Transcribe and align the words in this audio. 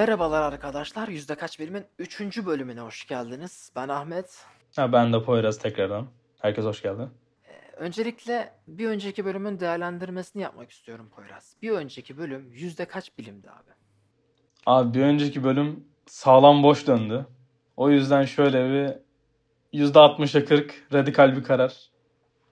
Merhabalar 0.00 0.42
arkadaşlar. 0.42 1.08
Yüzde 1.08 1.34
kaç 1.34 1.60
bilimin 1.60 1.84
3. 1.98 2.46
bölümüne 2.46 2.80
hoş 2.80 3.06
geldiniz. 3.06 3.72
Ben 3.76 3.88
Ahmet. 3.88 4.44
Ha, 4.76 4.92
ben 4.92 5.12
de 5.12 5.22
Poyraz 5.22 5.58
tekrardan. 5.58 6.06
Herkes 6.38 6.64
hoş 6.64 6.82
geldi. 6.82 7.08
Öncelikle 7.76 8.52
bir 8.68 8.88
önceki 8.88 9.24
bölümün 9.24 9.60
değerlendirmesini 9.60 10.42
yapmak 10.42 10.70
istiyorum 10.70 11.10
Poyraz. 11.16 11.56
Bir 11.62 11.70
önceki 11.70 12.18
bölüm 12.18 12.52
yüzde 12.52 12.84
kaç 12.84 13.18
bilimdi 13.18 13.50
abi? 13.50 13.70
Abi 14.66 14.98
bir 14.98 15.02
önceki 15.02 15.44
bölüm 15.44 15.84
sağlam 16.06 16.62
boş 16.62 16.86
döndü. 16.86 17.26
O 17.76 17.90
yüzden 17.90 18.24
şöyle 18.24 18.70
bir 19.72 19.80
%60'a 19.80 20.44
40 20.44 20.86
radikal 20.92 21.36
bir 21.36 21.44
karar. 21.44 21.90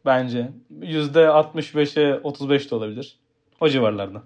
Bence. 0.04 0.50
%65'e 0.80 2.20
35 2.20 2.70
de 2.70 2.74
olabilir. 2.74 3.18
O 3.60 3.68
civarlarda. 3.68 4.22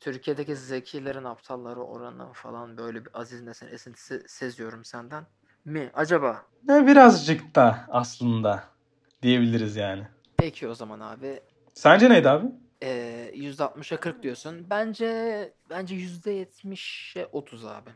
Türkiye'deki 0.00 0.56
zekilerin 0.56 1.24
aptalları 1.24 1.80
oranı 1.80 2.32
falan 2.32 2.76
böyle 2.78 3.04
bir 3.04 3.10
Aziz 3.20 3.42
Nesin 3.42 3.68
esintisi 3.68 4.22
seziyorum 4.26 4.84
senden. 4.84 5.26
Mi? 5.64 5.90
Acaba? 5.94 6.42
Ne 6.68 6.86
birazcık 6.86 7.54
da 7.54 7.84
aslında 7.88 8.64
diyebiliriz 9.22 9.76
yani. 9.76 10.06
Peki 10.36 10.68
o 10.68 10.74
zaman 10.74 11.00
abi. 11.00 11.40
Sence 11.74 12.10
neydi 12.10 12.28
abi? 12.28 12.46
Ee, 12.82 13.30
%60'a 13.34 14.00
40 14.00 14.22
diyorsun. 14.22 14.66
Bence 14.70 15.52
bence 15.70 15.94
%70'e 15.96 17.26
30 17.32 17.64
abi. 17.64 17.90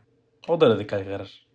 O 0.47 0.61
da 0.61 0.69
radikal 0.69 1.03
karar. 1.03 1.47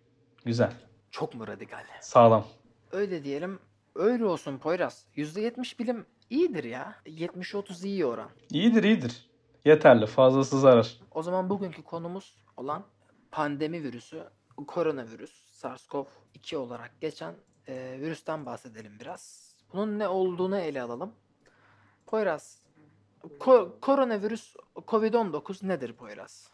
Güzel. 0.45 0.71
Çok 1.11 1.35
mu 1.35 1.47
radikal? 1.47 1.83
Sağlam. 2.01 2.47
Öyle 2.91 3.23
diyelim. 3.23 3.59
Öyle 3.95 4.25
olsun 4.25 4.57
Poyraz. 4.57 5.05
%70 5.15 5.79
bilim 5.79 6.05
iyidir 6.29 6.63
ya. 6.63 6.95
70-30 7.05 7.85
iyi 7.87 8.05
oran. 8.05 8.29
İyidir 8.51 8.83
iyidir. 8.83 9.28
Yeterli. 9.65 10.05
Fazlası 10.05 10.59
zarar. 10.59 10.97
O 11.11 11.23
zaman 11.23 11.49
bugünkü 11.49 11.83
konumuz 11.83 12.35
olan 12.57 12.83
pandemi 13.31 13.83
virüsü, 13.83 14.23
koronavirüs, 14.67 15.31
SARS-CoV-2 15.63 16.55
olarak 16.55 16.91
geçen 17.01 17.33
e, 17.67 17.97
virüsten 18.01 18.45
bahsedelim 18.45 18.91
biraz. 18.99 19.53
Bunun 19.73 19.99
ne 19.99 20.07
olduğunu 20.07 20.57
ele 20.57 20.81
alalım. 20.81 21.11
Poyraz, 22.07 22.61
ko- 23.39 23.79
koronavirüs 23.81 24.55
COVID-19 24.87 25.67
nedir 25.67 25.93
Poyraz? 25.93 26.49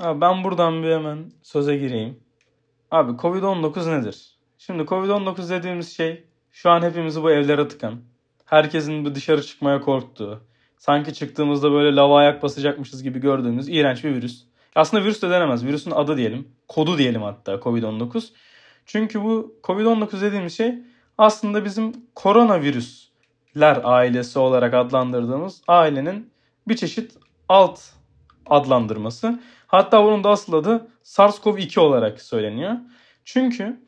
Abi 0.00 0.20
ben 0.20 0.44
buradan 0.44 0.82
bir 0.82 0.90
hemen 0.94 1.32
söze 1.42 1.76
gireyim. 1.76 2.20
Abi 2.90 3.12
Covid-19 3.12 3.98
nedir? 4.00 4.38
Şimdi 4.58 4.82
Covid-19 4.82 5.50
dediğimiz 5.50 5.96
şey 5.96 6.24
şu 6.50 6.70
an 6.70 6.82
hepimizi 6.82 7.22
bu 7.22 7.30
evlere 7.30 7.68
tıkan. 7.68 8.00
Herkesin 8.44 9.04
bir 9.04 9.14
dışarı 9.14 9.42
çıkmaya 9.42 9.80
korktuğu. 9.80 10.40
Sanki 10.78 11.14
çıktığımızda 11.14 11.72
böyle 11.72 11.96
lava 11.96 12.18
ayak 12.18 12.42
basacakmışız 12.42 13.02
gibi 13.02 13.18
gördüğümüz 13.20 13.68
iğrenç 13.68 14.04
bir 14.04 14.14
virüs. 14.14 14.44
Aslında 14.74 15.04
virüs 15.04 15.22
de 15.22 15.30
denemez. 15.30 15.64
Virüsün 15.64 15.90
adı 15.90 16.16
diyelim. 16.16 16.48
Kodu 16.68 16.98
diyelim 16.98 17.22
hatta 17.22 17.54
Covid-19. 17.54 18.28
Çünkü 18.86 19.22
bu 19.22 19.54
Covid-19 19.64 20.20
dediğimiz 20.20 20.56
şey 20.56 20.74
aslında 21.18 21.64
bizim 21.64 21.92
koronavirüsler 22.14 23.80
ailesi 23.84 24.38
olarak 24.38 24.74
adlandırdığımız 24.74 25.62
ailenin 25.68 26.30
bir 26.68 26.76
çeşit 26.76 27.12
alt 27.48 27.80
adlandırması. 28.46 29.40
Hatta 29.66 30.04
bunun 30.04 30.24
da 30.24 30.30
asıl 30.30 30.52
adı 30.52 30.88
SARS-CoV-2 31.04 31.80
olarak 31.80 32.20
söyleniyor. 32.20 32.74
Çünkü 33.24 33.80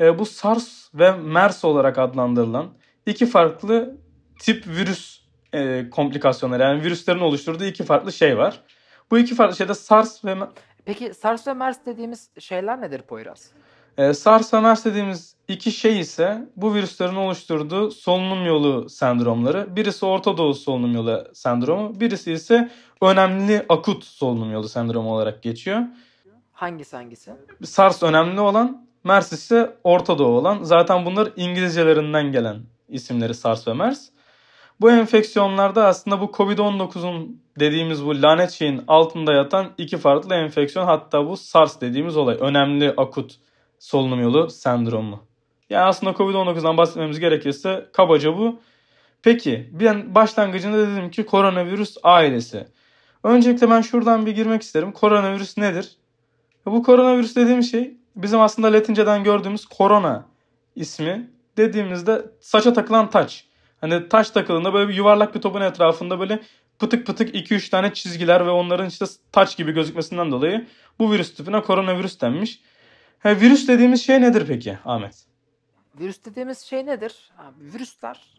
e, 0.00 0.18
bu 0.18 0.26
SARS 0.26 0.94
ve 0.94 1.12
MERS 1.16 1.64
olarak 1.64 1.98
adlandırılan 1.98 2.66
iki 3.06 3.26
farklı 3.26 3.96
tip 4.38 4.66
virüs 4.66 5.21
e, 5.52 5.90
komplikasyonları 5.90 6.62
yani 6.62 6.82
virüslerin 6.84 7.20
oluşturduğu 7.20 7.64
iki 7.64 7.84
farklı 7.84 8.12
şey 8.12 8.38
var. 8.38 8.60
Bu 9.10 9.18
iki 9.18 9.34
farklı 9.34 9.56
şeyde 9.56 9.74
SARS 9.74 10.24
ve 10.24 10.36
Peki 10.84 11.14
SARS 11.14 11.46
ve 11.46 11.54
MERS 11.54 11.76
dediğimiz 11.86 12.30
şeyler 12.38 12.80
nedir 12.80 13.02
Poyraz? 13.02 13.52
e, 13.98 14.14
SARS 14.14 14.54
ve 14.54 14.60
MERS 14.60 14.84
dediğimiz 14.84 15.36
iki 15.48 15.72
şey 15.72 16.00
ise 16.00 16.48
bu 16.56 16.74
virüslerin 16.74 17.16
oluşturduğu 17.16 17.90
solunum 17.90 18.46
yolu 18.46 18.88
sendromları. 18.88 19.76
Birisi 19.76 20.06
Orta 20.06 20.36
Doğu 20.36 20.54
solunum 20.54 20.94
yolu 20.94 21.24
sendromu, 21.34 22.00
birisi 22.00 22.32
ise 22.32 22.70
önemli 23.02 23.66
akut 23.68 24.04
solunum 24.04 24.52
yolu 24.52 24.68
sendromu 24.68 25.14
olarak 25.14 25.42
geçiyor. 25.42 25.82
Hangisi 26.52 26.96
hangisi? 26.96 27.32
SARS 27.64 28.02
önemli 28.02 28.40
olan, 28.40 28.86
MERS 29.04 29.32
ise 29.32 29.76
Orta 29.84 30.18
Doğu 30.18 30.38
olan. 30.38 30.62
Zaten 30.62 31.04
bunlar 31.04 31.32
İngilizcelerinden 31.36 32.32
gelen 32.32 32.56
isimleri 32.88 33.34
SARS 33.34 33.68
ve 33.68 33.72
MERS. 33.72 34.08
Bu 34.80 34.90
enfeksiyonlarda 34.90 35.86
aslında 35.86 36.20
bu 36.20 36.24
Covid-19'un 36.24 37.42
dediğimiz 37.60 38.04
bu 38.04 38.22
lanet 38.22 38.50
şeyin 38.50 38.84
altında 38.88 39.32
yatan 39.32 39.72
iki 39.78 39.96
farklı 39.96 40.34
enfeksiyon. 40.34 40.84
Hatta 40.86 41.26
bu 41.26 41.36
SARS 41.36 41.80
dediğimiz 41.80 42.16
olay. 42.16 42.36
Önemli 42.40 42.90
akut 42.96 43.34
solunum 43.78 44.20
yolu 44.20 44.50
sendromu. 44.50 45.20
Yani 45.70 45.84
aslında 45.84 46.12
Covid-19'dan 46.12 46.76
bahsetmemiz 46.76 47.20
gerekirse 47.20 47.86
kabaca 47.92 48.38
bu. 48.38 48.60
Peki 49.22 49.70
ben 49.72 50.14
başlangıcında 50.14 50.78
dedim 50.78 51.10
ki 51.10 51.26
koronavirüs 51.26 51.96
ailesi. 52.02 52.66
Öncelikle 53.24 53.70
ben 53.70 53.80
şuradan 53.80 54.26
bir 54.26 54.32
girmek 54.32 54.62
isterim. 54.62 54.92
Koronavirüs 54.92 55.58
nedir? 55.58 55.96
Bu 56.66 56.82
koronavirüs 56.82 57.36
dediğimiz 57.36 57.70
şey 57.70 57.96
bizim 58.16 58.40
aslında 58.40 58.72
Latinceden 58.72 59.24
gördüğümüz 59.24 59.66
korona 59.66 60.26
ismi 60.76 61.30
dediğimizde 61.56 62.26
saça 62.40 62.72
takılan 62.72 63.10
taç. 63.10 63.44
Hani 63.82 64.08
taş 64.08 64.30
takıldığında 64.30 64.74
böyle 64.74 64.88
bir 64.88 64.94
yuvarlak 64.94 65.34
bir 65.34 65.40
topun 65.40 65.60
etrafında 65.60 66.20
böyle 66.20 66.40
pıtık 66.78 67.06
pıtık 67.06 67.34
2-3 67.34 67.70
tane 67.70 67.94
çizgiler 67.94 68.46
ve 68.46 68.50
onların 68.50 68.88
işte 68.88 69.04
taç 69.32 69.56
gibi 69.56 69.72
gözükmesinden 69.72 70.32
dolayı 70.32 70.66
bu 70.98 71.12
virüs 71.12 71.34
tipine 71.34 71.62
koronavirüs 71.62 72.20
denmiş. 72.20 72.60
Ha, 73.18 73.40
virüs 73.40 73.68
dediğimiz 73.68 74.06
şey 74.06 74.20
nedir 74.20 74.44
peki 74.48 74.78
Ahmet? 74.84 75.26
Virüs 76.00 76.24
dediğimiz 76.24 76.58
şey 76.58 76.86
nedir? 76.86 77.30
Abi, 77.38 77.72
virüsler 77.74 78.38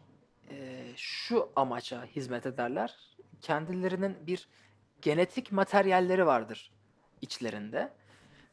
e, 0.50 0.84
şu 0.96 1.48
amaca 1.56 2.04
hizmet 2.04 2.46
ederler. 2.46 2.94
Kendilerinin 3.40 4.16
bir 4.26 4.48
genetik 5.02 5.52
materyalleri 5.52 6.26
vardır 6.26 6.70
içlerinde. 7.22 7.92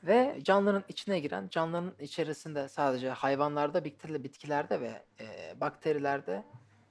Ve 0.03 0.40
canlıların 0.44 0.84
içine 0.90 1.19
giren, 1.19 1.47
canlıların 1.50 1.94
içerisinde 2.00 2.69
sadece 2.69 3.09
hayvanlarda, 3.09 3.85
bitkilerde 3.85 4.81
ve 4.81 5.03
e, 5.19 5.59
bakterilerde, 5.62 6.44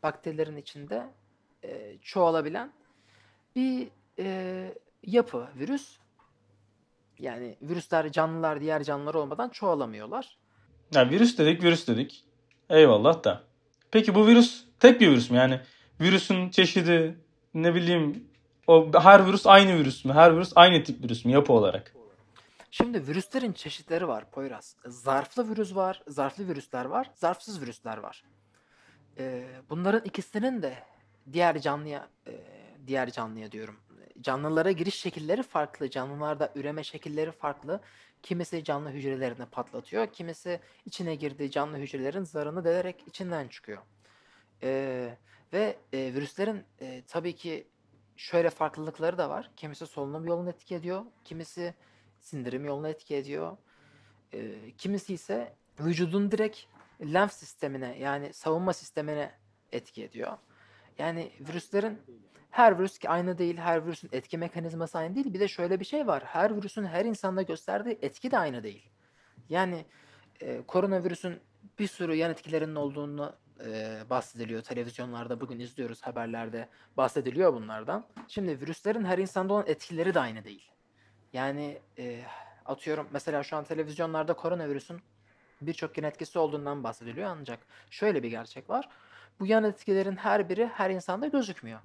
bakterilerin 0.02 0.56
içinde 0.56 1.06
e, 1.64 1.98
çoğalabilen 2.02 2.72
bir 3.56 3.88
e, 4.18 4.74
yapı, 5.02 5.48
virüs. 5.56 5.98
Yani 7.18 7.56
virüsler 7.62 8.12
canlılar 8.12 8.60
diğer 8.60 8.84
canlılar 8.84 9.14
olmadan 9.14 9.48
çoğalamıyorlar. 9.48 10.36
Ya 10.94 11.10
virüs 11.10 11.38
dedik 11.38 11.62
virüs 11.62 11.88
dedik. 11.88 12.24
Eyvallah 12.70 13.24
da. 13.24 13.42
Peki 13.90 14.14
bu 14.14 14.26
virüs 14.26 14.64
tek 14.80 15.00
bir 15.00 15.10
virüs 15.10 15.30
mü? 15.30 15.36
Yani 15.36 15.60
virüsün 16.00 16.50
çeşidi 16.50 17.18
ne 17.54 17.74
bileyim 17.74 18.24
o 18.66 18.90
her 19.00 19.26
virüs 19.26 19.46
aynı 19.46 19.76
virüs 19.76 20.04
mü? 20.04 20.12
Her 20.12 20.36
virüs 20.36 20.52
aynı 20.54 20.84
tip 20.84 21.04
virüs 21.04 21.24
mü 21.24 21.32
yapı 21.32 21.52
olarak? 21.52 21.94
Şimdi 22.70 23.06
virüslerin 23.06 23.52
çeşitleri 23.52 24.08
var 24.08 24.30
Poyraz. 24.30 24.76
Zarflı 24.86 25.50
virüs 25.50 25.74
var, 25.74 26.02
zarflı 26.08 26.48
virüsler 26.48 26.84
var, 26.84 27.10
zarfsız 27.14 27.62
virüsler 27.62 27.98
var. 27.98 28.24
Ee, 29.18 29.46
bunların 29.70 30.04
ikisinin 30.04 30.62
de 30.62 30.74
diğer 31.32 31.60
canlıya, 31.60 32.08
e, 32.26 32.32
diğer 32.86 33.10
canlıya 33.10 33.52
diyorum, 33.52 33.80
canlılara 34.20 34.72
giriş 34.72 34.94
şekilleri 34.94 35.42
farklı, 35.42 35.90
canlılarda 35.90 36.52
üreme 36.54 36.84
şekilleri 36.84 37.32
farklı. 37.32 37.80
Kimisi 38.22 38.64
canlı 38.64 38.90
hücrelerini 38.90 39.46
patlatıyor, 39.46 40.06
kimisi 40.06 40.60
içine 40.86 41.14
girdiği 41.14 41.50
canlı 41.50 41.76
hücrelerin 41.76 42.24
zarını 42.24 42.64
delerek 42.64 43.04
içinden 43.06 43.48
çıkıyor. 43.48 43.82
Ee, 44.62 45.16
ve 45.52 45.76
e, 45.92 45.98
virüslerin 45.98 46.64
e, 46.80 47.02
tabii 47.08 47.36
ki 47.36 47.66
şöyle 48.16 48.50
farklılıkları 48.50 49.18
da 49.18 49.30
var. 49.30 49.50
Kimisi 49.56 49.86
solunum 49.86 50.26
yolunu 50.26 50.48
etki 50.50 50.74
ediyor, 50.74 51.04
kimisi 51.24 51.74
sindirim 52.20 52.64
yolunu 52.64 52.88
etki 52.88 53.16
ediyor. 53.16 53.56
Ee, 54.34 54.54
kimisi 54.78 55.14
ise 55.14 55.54
vücudun 55.80 56.30
direkt 56.30 56.58
lenf 57.00 57.32
sistemine 57.32 57.98
yani 57.98 58.32
savunma 58.32 58.72
sistemine 58.72 59.32
etki 59.72 60.04
ediyor. 60.04 60.36
Yani 60.98 61.32
virüslerin 61.40 61.98
her 62.50 62.78
virüs 62.78 62.98
ki 62.98 63.08
aynı 63.08 63.38
değil, 63.38 63.56
her 63.56 63.86
virüsün 63.86 64.08
etki 64.12 64.38
mekanizması 64.38 64.98
aynı 64.98 65.14
değil. 65.14 65.34
Bir 65.34 65.40
de 65.40 65.48
şöyle 65.48 65.80
bir 65.80 65.84
şey 65.84 66.06
var. 66.06 66.22
Her 66.24 66.56
virüsün 66.56 66.84
her 66.84 67.04
insanda 67.04 67.42
gösterdiği 67.42 67.98
etki 68.02 68.30
de 68.30 68.38
aynı 68.38 68.62
değil. 68.62 68.88
Yani 69.48 69.84
e, 70.40 70.62
koronavirüsün 70.66 71.40
bir 71.78 71.86
sürü 71.86 72.14
yan 72.14 72.30
etkilerinin 72.30 72.74
olduğunu 72.74 73.36
e, 73.66 74.00
bahsediliyor. 74.10 74.62
Televizyonlarda 74.62 75.40
bugün 75.40 75.60
izliyoruz, 75.60 76.02
haberlerde 76.02 76.68
bahsediliyor 76.96 77.54
bunlardan. 77.54 78.06
Şimdi 78.28 78.60
virüslerin 78.60 79.04
her 79.04 79.18
insanda 79.18 79.54
olan 79.54 79.64
etkileri 79.66 80.14
de 80.14 80.20
aynı 80.20 80.44
değil. 80.44 80.70
Yani 81.32 81.78
e, 81.98 82.22
atıyorum 82.66 83.08
mesela 83.12 83.42
şu 83.42 83.56
an 83.56 83.64
televizyonlarda 83.64 84.32
koronavirüsün 84.32 85.00
birçok 85.60 85.98
yan 85.98 86.04
etkisi 86.04 86.38
olduğundan 86.38 86.84
bahsediliyor 86.84 87.36
ancak 87.40 87.58
şöyle 87.90 88.22
bir 88.22 88.28
gerçek 88.28 88.70
var. 88.70 88.88
Bu 89.40 89.46
yan 89.46 89.64
etkilerin 89.64 90.16
her 90.16 90.48
biri 90.48 90.66
her 90.66 90.90
insanda 90.90 91.26
gözükmüyor. 91.26 91.80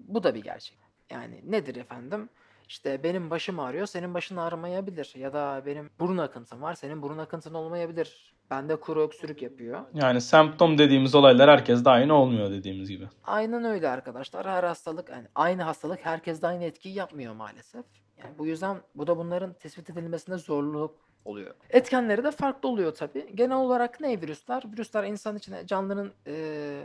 Bu 0.00 0.22
da 0.22 0.34
bir 0.34 0.42
gerçek. 0.42 0.78
Yani 1.10 1.40
nedir 1.44 1.76
efendim? 1.76 2.28
İşte 2.68 3.02
benim 3.02 3.30
başım 3.30 3.60
ağrıyor, 3.60 3.86
senin 3.86 4.14
başın 4.14 4.36
ağrımayabilir. 4.36 5.12
Ya 5.16 5.32
da 5.32 5.62
benim 5.66 5.90
burun 6.00 6.18
akıntım 6.18 6.62
var, 6.62 6.74
senin 6.74 7.02
burun 7.02 7.18
akıntın 7.18 7.54
olmayabilir. 7.54 8.34
Bende 8.50 8.76
kuru 8.76 9.02
öksürük 9.02 9.42
yapıyor. 9.42 9.80
Yani 9.94 10.20
semptom 10.20 10.78
dediğimiz 10.78 11.14
olaylar 11.14 11.50
herkeste 11.50 11.90
aynı 11.90 12.14
olmuyor 12.14 12.50
dediğimiz 12.50 12.88
gibi. 12.88 13.08
Aynen 13.24 13.64
öyle 13.64 13.88
arkadaşlar. 13.88 14.46
Her 14.46 14.64
hastalık, 14.64 15.08
yani 15.08 15.26
aynı 15.34 15.62
hastalık 15.62 16.04
herkeste 16.04 16.46
aynı 16.46 16.64
etkiyi 16.64 16.94
yapmıyor 16.94 17.34
maalesef. 17.34 17.84
Yani 18.18 18.38
bu 18.38 18.46
yüzden 18.46 18.76
bu 18.94 19.06
da 19.06 19.16
bunların 19.16 19.52
tespit 19.52 19.90
edilmesinde 19.90 20.38
zorluk 20.38 21.05
oluyor. 21.26 21.54
Etkenleri 21.70 22.24
de 22.24 22.30
farklı 22.30 22.68
oluyor 22.68 22.94
tabii. 22.94 23.36
Genel 23.36 23.56
olarak 23.56 24.00
ne 24.00 24.20
virüsler? 24.22 24.62
Virüsler 24.72 25.04
insan 25.04 25.36
içine 25.36 25.66
canlının 25.66 26.12
eee, 26.26 26.82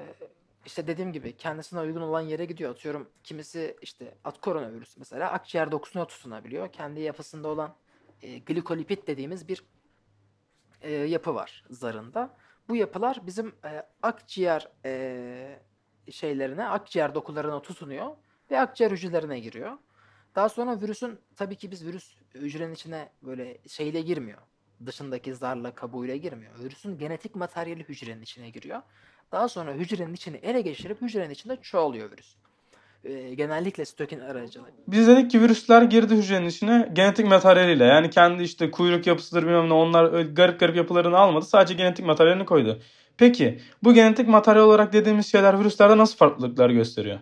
işte 0.66 0.88
dediğim 0.88 1.14
gibi 1.14 1.38
kendisine 1.38 1.80
uygun 1.80 2.02
olan 2.02 2.22
yere 2.22 2.46
gidiyor. 2.46 2.72
Atıyorum 2.72 3.10
kimisi 3.24 3.78
işte 3.82 4.16
at 4.24 4.42
koronavirüs 4.42 4.98
mesela 4.98 5.32
akciğer 5.32 5.72
dokusuna 5.72 6.06
tutunabiliyor. 6.08 6.72
Kendi 6.72 7.02
yapısında 7.02 7.48
olan 7.48 7.74
e, 8.22 8.40
glikolipid 8.40 9.08
dediğimiz 9.08 9.48
bir 9.48 9.64
e, 10.82 10.92
yapı 10.92 11.36
var 11.36 11.64
zarında. 11.70 12.30
Bu 12.70 12.76
yapılar 12.76 13.20
bizim 13.28 13.56
e, 13.66 13.84
akciğer 14.04 14.68
e, 14.86 15.60
şeylerine, 16.12 16.68
akciğer 16.68 17.16
dokularına 17.16 17.62
tutunuyor 17.62 18.12
ve 18.52 18.60
akciğer 18.60 18.92
hücrelerine 18.92 19.40
giriyor. 19.40 19.78
Daha 20.36 20.50
sonra 20.50 20.82
virüsün 20.82 21.20
tabii 21.36 21.56
ki 21.56 21.72
biz 21.72 21.86
virüs 21.86 22.14
hücrenin 22.36 22.74
içine 22.74 23.10
böyle 23.22 23.58
şeyle 23.68 24.02
girmiyor. 24.02 24.38
Dışındaki 24.86 25.36
zarla 25.36 25.76
kabuğuyla 25.76 26.16
girmiyor. 26.16 26.52
Virüsün 26.60 26.98
genetik 26.98 27.36
materyali 27.36 27.84
hücrenin 27.84 28.22
içine 28.22 28.50
giriyor. 28.50 28.82
Daha 29.32 29.48
sonra 29.50 29.74
hücrenin 29.74 30.14
içini 30.14 30.38
ele 30.38 30.62
geçirip 30.62 31.02
hücrenin 31.02 31.30
içinde 31.30 31.58
çoğalıyor 31.62 32.12
virüs. 32.12 32.36
E, 33.04 33.34
genellikle 33.34 33.86
stokin 33.86 34.20
aracılığıyla. 34.20 34.78
Biz 34.88 35.08
dedik 35.08 35.32
ki 35.32 35.42
virüsler 35.42 35.82
girdi 35.82 36.16
hücrenin 36.16 36.48
içine 36.48 36.90
genetik 36.94 37.26
materyaliyle. 37.26 37.84
Yani 37.84 38.10
kendi 38.10 38.44
işte 38.44 38.72
kuyruk 38.72 39.08
yapısıdır 39.08 39.44
bilmem 39.44 39.70
ne 39.70 39.74
onlar 39.74 40.22
garip 40.22 40.60
garip 40.60 40.76
yapılarını 40.76 41.18
almadı. 41.18 41.46
Sadece 41.46 41.74
genetik 41.74 42.06
materyalini 42.06 42.46
koydu. 42.46 42.82
Peki 43.18 43.60
bu 43.84 43.94
genetik 43.94 44.28
materyal 44.28 44.64
olarak 44.64 44.94
dediğimiz 44.94 45.32
şeyler 45.32 45.60
virüslerde 45.60 45.98
nasıl 45.98 46.18
farklılıklar 46.18 46.70
gösteriyor? 46.70 47.20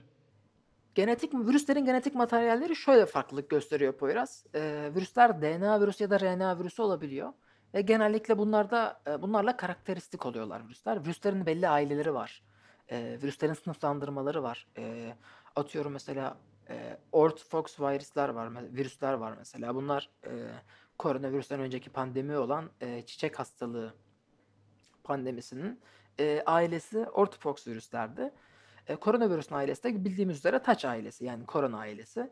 Genetik 0.95 1.33
virüslerin 1.33 1.85
genetik 1.85 2.15
materyalleri 2.15 2.75
şöyle 2.75 3.05
farklılık 3.05 3.49
gösteriyor 3.49 3.93
Poyraz. 3.93 4.45
Ee, 4.55 4.91
virüsler 4.95 5.41
DNA 5.41 5.81
virüsü 5.81 6.03
ya 6.03 6.09
da 6.09 6.19
RNA 6.19 6.59
virüsü 6.59 6.81
olabiliyor. 6.81 7.33
Ve 7.73 7.81
genellikle 7.81 8.37
bunlarda 8.37 9.01
e, 9.07 9.21
bunlarla 9.21 9.57
karakteristik 9.57 10.25
oluyorlar 10.25 10.65
virüsler. 10.65 11.03
Virüslerin 11.05 11.45
belli 11.45 11.67
aileleri 11.67 12.13
var. 12.13 12.43
Ee, 12.91 13.17
virüslerin 13.23 13.53
sınıflandırmaları 13.53 14.43
var. 14.43 14.67
Ee, 14.77 15.13
atıyorum 15.55 15.91
mesela 15.91 16.37
e, 16.69 16.97
orthopox 17.11 17.79
virüsler 17.79 18.29
var, 18.29 18.49
virüsler 18.75 19.13
var 19.13 19.33
mesela. 19.37 19.75
Bunlar 19.75 20.09
e, 20.25 20.31
koronavirüsten 20.97 21.59
önceki 21.59 21.89
pandemi 21.89 22.37
olan 22.37 22.69
e, 22.81 23.01
çiçek 23.01 23.39
hastalığı 23.39 23.93
pandemisinin 25.03 25.79
e, 26.19 26.43
ailesi 26.45 26.97
orthopox 26.99 27.67
virüslerdi. 27.67 28.31
E, 28.89 28.95
koronavirüsün 28.95 29.55
ailesi 29.55 29.83
de 29.83 30.05
bildiğimiz 30.05 30.37
üzere 30.37 30.59
taç 30.59 30.85
ailesi 30.85 31.25
yani 31.25 31.45
korona 31.45 31.77
ailesi. 31.77 32.29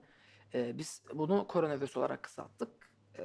E, 0.54 0.78
biz 0.78 1.02
bunu 1.14 1.48
koronavirüs 1.48 1.98
olarak 1.98 2.24
kısalttık. 2.24 2.70
E, 3.20 3.24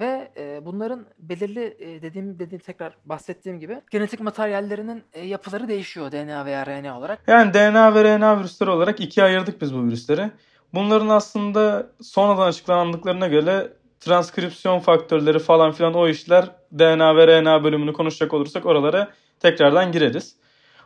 ve 0.00 0.32
e, 0.36 0.60
bunların 0.64 1.06
belirli 1.18 1.76
e, 1.78 2.02
dediğim 2.02 2.38
dediğim 2.38 2.62
tekrar 2.62 2.96
bahsettiğim 3.04 3.60
gibi 3.60 3.80
genetik 3.90 4.20
materyallerinin 4.20 5.04
e, 5.12 5.26
yapıları 5.26 5.68
değişiyor 5.68 6.12
DNA 6.12 6.44
veya 6.44 6.66
RNA 6.66 6.98
olarak. 6.98 7.18
Yani 7.26 7.54
DNA 7.54 7.94
ve 7.94 8.04
RNA 8.04 8.38
virüsleri 8.38 8.70
olarak 8.70 9.00
ikiye 9.00 9.26
ayırdık 9.26 9.60
biz 9.60 9.74
bu 9.74 9.84
virüsleri. 9.84 10.30
Bunların 10.74 11.08
aslında 11.08 11.86
sonradan 12.02 12.46
açıklandıklarına 12.46 13.26
göre 13.26 13.72
transkripsiyon 14.00 14.78
faktörleri 14.78 15.38
falan 15.38 15.72
filan 15.72 15.94
o 15.94 16.08
işler 16.08 16.50
DNA 16.72 17.16
ve 17.16 17.26
RNA 17.26 17.64
bölümünü 17.64 17.92
konuşacak 17.92 18.34
olursak 18.34 18.66
oralara 18.66 19.10
tekrardan 19.40 19.92
gireriz. 19.92 20.36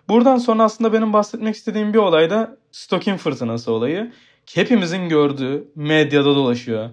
Buradan 0.09 0.37
sonra 0.37 0.63
aslında 0.63 0.93
benim 0.93 1.13
bahsetmek 1.13 1.55
istediğim 1.55 1.95
bir 1.95 1.99
olay 1.99 2.31
da 2.31 2.57
Stokin 2.73 3.17
fırtınası 3.17 3.73
olayı. 3.73 4.13
Hepimizin 4.55 5.09
gördüğü 5.09 5.69
medyada 5.75 6.35
dolaşıyor. 6.35 6.91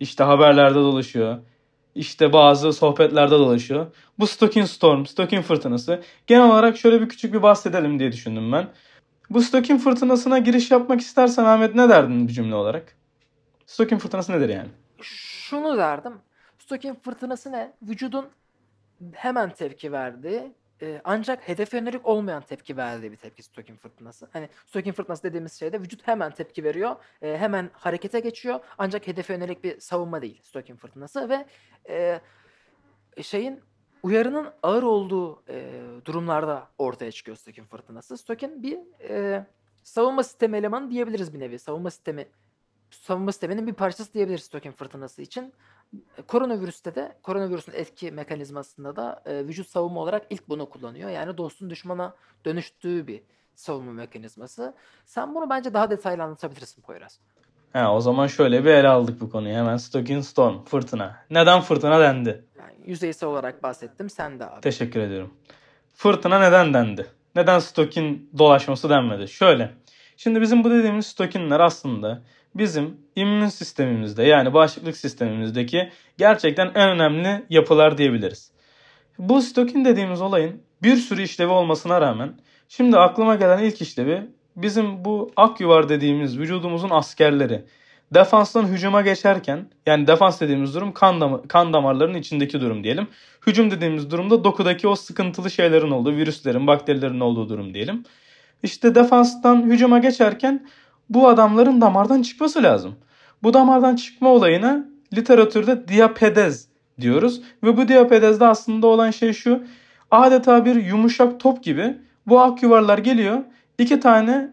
İşte 0.00 0.24
haberlerde 0.24 0.74
dolaşıyor. 0.74 1.38
İşte 1.94 2.32
bazı 2.32 2.72
sohbetlerde 2.72 3.30
dolaşıyor. 3.30 3.86
Bu 4.18 4.26
Stokin 4.26 4.64
Storm, 4.64 5.06
Stokin 5.06 5.42
fırtınası. 5.42 6.02
Genel 6.26 6.50
olarak 6.50 6.76
şöyle 6.76 7.00
bir 7.00 7.08
küçük 7.08 7.34
bir 7.34 7.42
bahsedelim 7.42 7.98
diye 7.98 8.12
düşündüm 8.12 8.52
ben. 8.52 8.68
Bu 9.30 9.42
Stokin 9.42 9.78
fırtınasına 9.78 10.38
giriş 10.38 10.70
yapmak 10.70 11.00
istersen 11.00 11.44
Ahmet 11.44 11.74
ne 11.74 11.88
derdin 11.88 12.28
bir 12.28 12.32
cümle 12.32 12.54
olarak? 12.54 12.96
Stokin 13.66 13.98
fırtınası 13.98 14.32
nedir 14.32 14.48
yani? 14.48 14.68
Şunu 15.02 15.76
derdim. 15.78 16.12
Stokin 16.58 16.94
fırtınası 16.94 17.52
ne? 17.52 17.72
Vücudun 17.82 18.26
hemen 19.12 19.50
tepki 19.50 19.92
verdiği 19.92 20.52
e, 20.82 21.00
ancak 21.04 21.48
hedefe 21.48 21.78
yönelik 21.78 22.06
olmayan 22.06 22.42
tepki 22.42 22.76
verdiği 22.76 23.12
bir 23.12 23.16
tepki 23.16 23.42
Stokin 23.42 23.76
fırtınası. 23.76 24.28
Hani 24.32 24.48
Stokin 24.66 24.92
fırtınası 24.92 25.22
dediğimiz 25.22 25.52
şeyde 25.52 25.80
vücut 25.80 26.06
hemen 26.06 26.30
tepki 26.30 26.64
veriyor. 26.64 26.96
e, 27.22 27.38
hemen 27.38 27.70
harekete 27.72 28.20
geçiyor. 28.20 28.60
Ancak 28.78 29.06
hedefe 29.06 29.32
yönelik 29.32 29.64
bir 29.64 29.80
savunma 29.80 30.22
değil 30.22 30.40
Stokin 30.42 30.76
fırtınası 30.76 31.28
ve 31.28 31.46
e, 31.88 32.20
şeyin 33.22 33.60
uyarının 34.02 34.48
ağır 34.62 34.82
olduğu 34.82 35.42
e, 35.48 35.72
durumlarda 36.04 36.68
ortaya 36.78 37.12
çıkıyor 37.12 37.36
Stokin 37.36 37.64
fırtınası. 37.64 38.18
Stokin 38.18 38.62
bir 38.62 38.78
e, 39.08 39.46
savunma 39.82 40.22
sistemi 40.22 40.56
elemanı 40.56 40.90
diyebiliriz 40.90 41.34
bir 41.34 41.40
nevi. 41.40 41.58
Savunma 41.58 41.90
sistemi 41.90 42.26
savunma 42.90 43.32
sisteminin 43.32 43.66
bir 43.66 43.72
parçası 43.72 44.14
diyebiliriz 44.14 44.44
Stokin 44.44 44.72
fırtınası 44.72 45.22
için. 45.22 45.52
Koronavirüste 46.26 46.94
de 46.94 47.18
koronavirüsün 47.22 47.72
etki 47.72 48.10
mekanizmasında 48.10 48.96
da 48.96 49.22
e, 49.26 49.46
vücut 49.46 49.68
savunma 49.68 50.00
olarak 50.00 50.26
ilk 50.30 50.48
bunu 50.48 50.68
kullanıyor. 50.68 51.10
Yani 51.10 51.36
dostun 51.36 51.70
düşmana 51.70 52.14
dönüştüğü 52.44 53.06
bir 53.06 53.22
savunma 53.54 53.92
mekanizması. 53.92 54.74
Sen 55.04 55.34
bunu 55.34 55.50
bence 55.50 55.74
daha 55.74 55.90
detaylı 55.90 56.22
anlatabilirsin 56.22 56.82
Poyraz. 56.82 57.20
Ha, 57.72 57.94
o 57.94 58.00
zaman 58.00 58.26
şöyle 58.26 58.64
bir 58.64 58.70
ele 58.70 58.88
aldık 58.88 59.20
bu 59.20 59.30
konuyu. 59.30 59.54
Hemen 59.54 59.76
Stokin 59.76 60.20
Storm, 60.20 60.64
fırtına. 60.64 61.16
Neden 61.30 61.60
fırtına 61.60 62.00
dendi? 62.00 62.44
Yani 62.58 62.72
yüzeysel 62.86 63.28
olarak 63.28 63.62
bahsettim 63.62 64.10
sen 64.10 64.40
de 64.40 64.50
abi. 64.50 64.60
Teşekkür 64.60 65.00
ediyorum. 65.00 65.34
Fırtına 65.94 66.38
neden 66.38 66.74
dendi? 66.74 67.06
Neden 67.34 67.58
stokin 67.58 68.30
dolaşması 68.38 68.90
denmedi? 68.90 69.28
Şöyle. 69.28 69.70
Şimdi 70.16 70.40
bizim 70.40 70.64
bu 70.64 70.70
dediğimiz 70.70 71.06
stokinler 71.06 71.60
aslında 71.60 72.22
bizim 72.58 72.96
immün 73.16 73.48
sistemimizde 73.48 74.22
yani 74.22 74.54
bağışıklık 74.54 74.96
sistemimizdeki 74.96 75.90
gerçekten 76.18 76.70
en 76.74 76.90
önemli 76.90 77.44
yapılar 77.50 77.98
diyebiliriz. 77.98 78.50
Bu 79.18 79.42
stokin 79.42 79.84
dediğimiz 79.84 80.20
olayın 80.20 80.62
bir 80.82 80.96
sürü 80.96 81.22
işlevi 81.22 81.50
olmasına 81.50 82.00
rağmen 82.00 82.34
şimdi 82.68 82.96
aklıma 82.96 83.34
gelen 83.34 83.58
ilk 83.58 83.82
işlevi 83.82 84.22
bizim 84.56 85.04
bu 85.04 85.32
ak 85.36 85.60
yuvar 85.60 85.88
dediğimiz 85.88 86.38
vücudumuzun 86.38 86.90
askerleri 86.90 87.64
defanstan 88.14 88.66
hücuma 88.66 89.02
geçerken 89.02 89.66
yani 89.86 90.06
defans 90.06 90.40
dediğimiz 90.40 90.74
durum 90.74 90.92
kan, 90.92 91.20
dam- 91.20 91.48
kan 91.48 91.72
damarlarının 91.72 92.18
içindeki 92.18 92.60
durum 92.60 92.84
diyelim. 92.84 93.08
Hücum 93.46 93.70
dediğimiz 93.70 94.10
durumda 94.10 94.44
dokudaki 94.44 94.88
o 94.88 94.96
sıkıntılı 94.96 95.50
şeylerin 95.50 95.90
olduğu, 95.90 96.12
virüslerin, 96.12 96.66
bakterilerin 96.66 97.20
olduğu 97.20 97.48
durum 97.48 97.74
diyelim. 97.74 98.04
İşte 98.62 98.94
defanstan 98.94 99.62
hücuma 99.62 99.98
geçerken 99.98 100.68
bu 101.10 101.28
adamların 101.28 101.80
damardan 101.80 102.22
çıkması 102.22 102.62
lazım. 102.62 102.94
Bu 103.42 103.54
damardan 103.54 103.96
çıkma 103.96 104.28
olayına 104.28 104.84
literatürde 105.14 105.88
diapedez 105.88 106.68
diyoruz. 107.00 107.42
Ve 107.62 107.76
bu 107.76 107.88
diapedezde 107.88 108.46
aslında 108.46 108.86
olan 108.86 109.10
şey 109.10 109.32
şu. 109.32 109.62
Adeta 110.10 110.64
bir 110.64 110.84
yumuşak 110.84 111.40
top 111.40 111.62
gibi 111.62 111.96
bu 112.26 112.40
ak 112.40 112.62
yuvarlar 112.62 112.98
geliyor. 112.98 113.38
iki 113.78 114.00
tane 114.00 114.50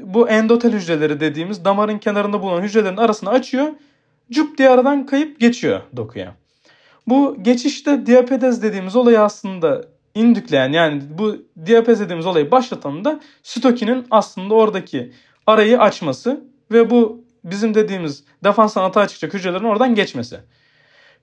bu 0.00 0.28
endotel 0.28 0.72
hücreleri 0.72 1.20
dediğimiz 1.20 1.64
damarın 1.64 1.98
kenarında 1.98 2.42
bulunan 2.42 2.62
hücrelerin 2.62 2.96
arasını 2.96 3.30
açıyor. 3.30 3.68
Cüp 4.30 4.58
diye 4.58 4.68
aradan 4.68 5.06
kayıp 5.06 5.40
geçiyor 5.40 5.80
dokuya. 5.96 6.34
Bu 7.06 7.36
geçişte 7.42 8.06
diapedez 8.06 8.62
dediğimiz 8.62 8.96
olayı 8.96 9.20
aslında 9.20 9.84
indükleyen 10.14 10.72
yani 10.72 11.02
bu 11.18 11.36
diapez 11.66 12.00
dediğimiz 12.00 12.26
olayı 12.26 12.50
başlatan 12.50 13.04
da 13.04 13.20
stokinin 13.42 14.06
aslında 14.10 14.54
oradaki 14.54 15.12
arayı 15.46 15.80
açması 15.80 16.44
ve 16.72 16.90
bu 16.90 17.24
bizim 17.44 17.74
dediğimiz 17.74 18.24
defanstan 18.44 18.84
atağa 18.84 19.08
çıkacak 19.08 19.34
hücrelerin 19.34 19.64
oradan 19.64 19.94
geçmesi. 19.94 20.40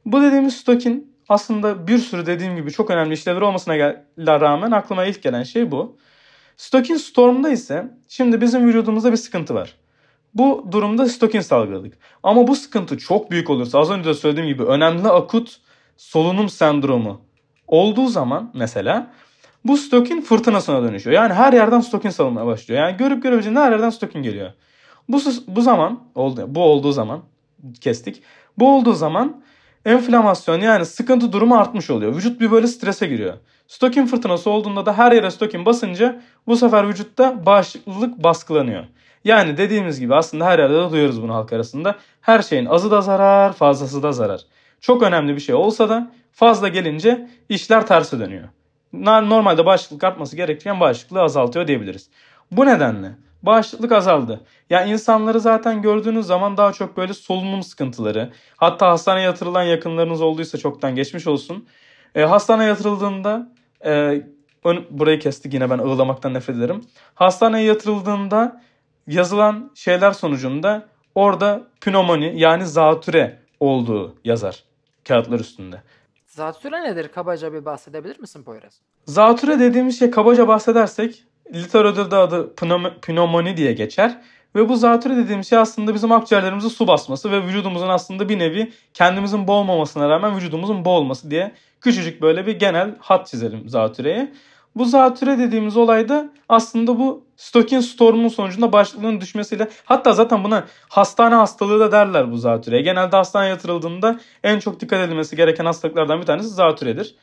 Bu 0.05 0.21
dediğimiz 0.21 0.57
stokin 0.57 1.17
aslında 1.29 1.87
bir 1.87 1.97
sürü 1.97 2.25
dediğim 2.25 2.55
gibi 2.55 2.71
çok 2.71 2.89
önemli 2.89 3.13
işlevleri 3.13 3.43
olmasına 3.43 3.95
rağmen 4.17 4.71
aklıma 4.71 5.05
ilk 5.05 5.23
gelen 5.23 5.43
şey 5.43 5.71
bu. 5.71 5.97
Stokin 6.57 6.97
Storm'da 6.97 7.49
ise 7.49 7.91
şimdi 8.07 8.41
bizim 8.41 8.67
vücudumuzda 8.67 9.11
bir 9.11 9.17
sıkıntı 9.17 9.55
var. 9.55 9.75
Bu 10.33 10.67
durumda 10.71 11.09
stokin 11.09 11.41
salgıladık. 11.41 11.97
Ama 12.23 12.47
bu 12.47 12.55
sıkıntı 12.55 12.97
çok 12.97 13.31
büyük 13.31 13.49
olursa 13.49 13.79
az 13.79 13.91
önce 13.91 14.09
de 14.09 14.13
söylediğim 14.13 14.49
gibi 14.49 14.63
önemli 14.63 15.07
akut 15.07 15.59
solunum 15.97 16.49
sendromu 16.49 17.21
olduğu 17.67 18.07
zaman 18.07 18.51
mesela 18.53 19.11
bu 19.65 19.77
stokin 19.77 20.21
fırtınasına 20.21 20.83
dönüşüyor. 20.83 21.15
Yani 21.15 21.33
her 21.33 21.53
yerden 21.53 21.79
stokin 21.79 22.09
salınmaya 22.09 22.45
başlıyor. 22.45 22.81
Yani 22.81 22.97
görüp 22.97 23.23
görebileceğin 23.23 23.55
her 23.55 23.71
yerden 23.71 23.89
stokin 23.89 24.23
geliyor. 24.23 24.51
Bu, 25.09 25.19
bu 25.47 25.61
zaman 25.61 25.99
oldu, 26.15 26.45
bu 26.47 26.63
olduğu 26.63 26.91
zaman 26.91 27.21
kestik. 27.81 28.23
Bu 28.57 28.75
olduğu 28.75 28.93
zaman 28.93 29.41
enflamasyon 29.85 30.61
yani 30.61 30.85
sıkıntı 30.85 31.31
durumu 31.31 31.55
artmış 31.55 31.89
oluyor. 31.89 32.15
Vücut 32.15 32.41
bir 32.41 32.51
böyle 32.51 32.67
strese 32.67 33.07
giriyor. 33.07 33.33
Stokin 33.67 34.05
fırtınası 34.05 34.49
olduğunda 34.49 34.85
da 34.85 34.97
her 34.97 35.11
yere 35.11 35.31
stokin 35.31 35.65
basınca 35.65 36.21
bu 36.47 36.57
sefer 36.57 36.89
vücutta 36.89 37.45
bağışıklık 37.45 38.23
baskılanıyor. 38.23 38.83
Yani 39.23 39.57
dediğimiz 39.57 39.99
gibi 39.99 40.15
aslında 40.15 40.45
her 40.45 40.59
yerde 40.59 40.73
de 40.73 40.91
duyuyoruz 40.91 41.21
bunu 41.21 41.33
halk 41.33 41.53
arasında. 41.53 41.95
Her 42.21 42.41
şeyin 42.41 42.65
azı 42.65 42.91
da 42.91 43.01
zarar, 43.01 43.53
fazlası 43.53 44.03
da 44.03 44.11
zarar. 44.11 44.41
Çok 44.81 45.03
önemli 45.03 45.35
bir 45.35 45.41
şey 45.41 45.55
olsa 45.55 45.89
da 45.89 46.11
fazla 46.31 46.67
gelince 46.67 47.29
işler 47.49 47.87
terse 47.87 48.19
dönüyor. 48.19 48.49
Normalde 49.05 49.65
bağışıklık 49.65 50.03
artması 50.03 50.35
gerekirken 50.35 50.79
bağışıklığı 50.79 51.21
azaltıyor 51.21 51.67
diyebiliriz. 51.67 52.09
Bu 52.51 52.65
nedenle 52.65 53.11
bağışıklık 53.43 53.91
azaldı. 53.91 54.41
Ya 54.69 54.79
yani 54.79 54.91
insanları 54.91 55.39
zaten 55.39 55.81
gördüğünüz 55.81 56.25
zaman 56.25 56.57
daha 56.57 56.73
çok 56.73 56.97
böyle 56.97 57.13
solunum 57.13 57.63
sıkıntıları, 57.63 58.31
hatta 58.57 58.89
hastaneye 58.89 59.23
yatırılan 59.23 59.63
yakınlarınız 59.63 60.21
olduysa 60.21 60.57
çoktan 60.57 60.95
geçmiş 60.95 61.27
olsun. 61.27 61.67
E, 62.15 62.23
hastaneye 62.23 62.67
yatırıldığında 62.67 63.51
e, 63.85 64.21
burayı 64.89 65.19
kestik 65.19 65.53
yine 65.53 65.69
ben 65.69 65.77
ağlamaktan 65.77 66.33
nefret 66.33 66.57
ederim. 66.57 66.81
Hastaneye 67.15 67.65
yatırıldığında 67.65 68.61
yazılan 69.07 69.71
şeyler 69.75 70.11
sonucunda 70.11 70.87
orada 71.15 71.63
pnömoni 71.81 72.33
yani 72.39 72.65
zatüre 72.65 73.39
olduğu 73.59 74.15
yazar 74.23 74.63
kağıtlar 75.07 75.39
üstünde. 75.39 75.81
Zatüre 76.37 76.83
nedir? 76.83 77.07
Kabaca 77.07 77.53
bir 77.53 77.65
bahsedebilir 77.65 78.19
misin 78.19 78.43
Poyraz? 78.43 78.81
Zatüre 79.05 79.59
dediğimiz 79.59 79.99
şey 79.99 80.11
kabaca 80.11 80.47
bahsedersek 80.47 81.23
literatürde 81.53 82.15
adı 82.15 82.55
pnömoni 83.01 83.57
diye 83.57 83.73
geçer. 83.73 84.21
Ve 84.55 84.69
bu 84.69 84.75
zatüre 84.75 85.17
dediğimiz 85.17 85.49
şey 85.49 85.57
aslında 85.57 85.93
bizim 85.93 86.11
akciğerlerimize 86.11 86.69
su 86.69 86.87
basması 86.87 87.31
ve 87.31 87.43
vücudumuzun 87.43 87.87
aslında 87.87 88.29
bir 88.29 88.39
nevi 88.39 88.73
kendimizin 88.93 89.47
boğulmamasına 89.47 90.09
rağmen 90.09 90.35
vücudumuzun 90.35 90.85
boğulması 90.85 91.31
diye 91.31 91.51
küçücük 91.81 92.21
böyle 92.21 92.47
bir 92.47 92.59
genel 92.59 92.95
hat 92.99 93.27
çizelim 93.27 93.69
zatüreye. 93.69 94.33
Bu 94.75 94.85
zatüre 94.85 95.39
dediğimiz 95.39 95.77
olayda 95.77 96.29
aslında 96.49 96.99
bu 96.99 97.25
stokin 97.35 97.79
stormun 97.79 98.27
sonucunda 98.27 98.71
başlığının 98.71 99.21
düşmesiyle 99.21 99.67
hatta 99.85 100.13
zaten 100.13 100.43
buna 100.43 100.67
hastane 100.89 101.35
hastalığı 101.35 101.79
da 101.79 101.91
derler 101.91 102.31
bu 102.31 102.37
zatüreye. 102.37 102.81
Genelde 102.81 103.15
hastaneye 103.15 103.49
yatırıldığında 103.49 104.19
en 104.43 104.59
çok 104.59 104.79
dikkat 104.79 105.07
edilmesi 105.07 105.35
gereken 105.35 105.65
hastalıklardan 105.65 106.21
bir 106.21 106.25
tanesi 106.25 106.49
zatüredir. 106.49 107.15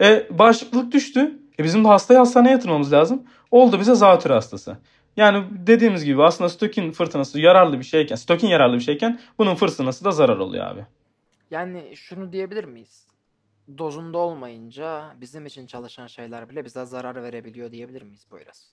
E, 0.00 0.26
bağışıklık 0.30 0.92
düştü. 0.92 1.38
E, 1.58 1.64
bizim 1.64 1.84
de 1.84 1.88
hastayı 1.88 2.18
hastaneye 2.18 2.50
yatırmamız 2.50 2.92
lazım. 2.92 3.22
Oldu 3.50 3.80
bize 3.80 3.94
zatüre 3.94 4.32
hastası. 4.32 4.76
Yani 5.16 5.44
dediğimiz 5.50 6.04
gibi 6.04 6.22
aslında 6.22 6.48
stokin 6.48 6.92
fırtınası 6.92 7.40
yararlı 7.40 7.78
bir 7.78 7.84
şeyken, 7.84 8.16
stokin 8.16 8.48
yararlı 8.48 8.76
bir 8.76 8.82
şeyken 8.82 9.20
bunun 9.38 9.54
fırtınası 9.54 10.04
da 10.04 10.10
zarar 10.10 10.36
oluyor 10.36 10.66
abi. 10.66 10.86
Yani 11.50 11.96
şunu 11.96 12.32
diyebilir 12.32 12.64
miyiz? 12.64 13.06
Dozunda 13.78 14.18
olmayınca 14.18 15.14
bizim 15.20 15.46
için 15.46 15.66
çalışan 15.66 16.06
şeyler 16.06 16.48
bile 16.48 16.64
bize 16.64 16.84
zarar 16.84 17.22
verebiliyor 17.22 17.70
diyebilir 17.70 18.02
miyiz 18.02 18.24
Poyraz? 18.24 18.72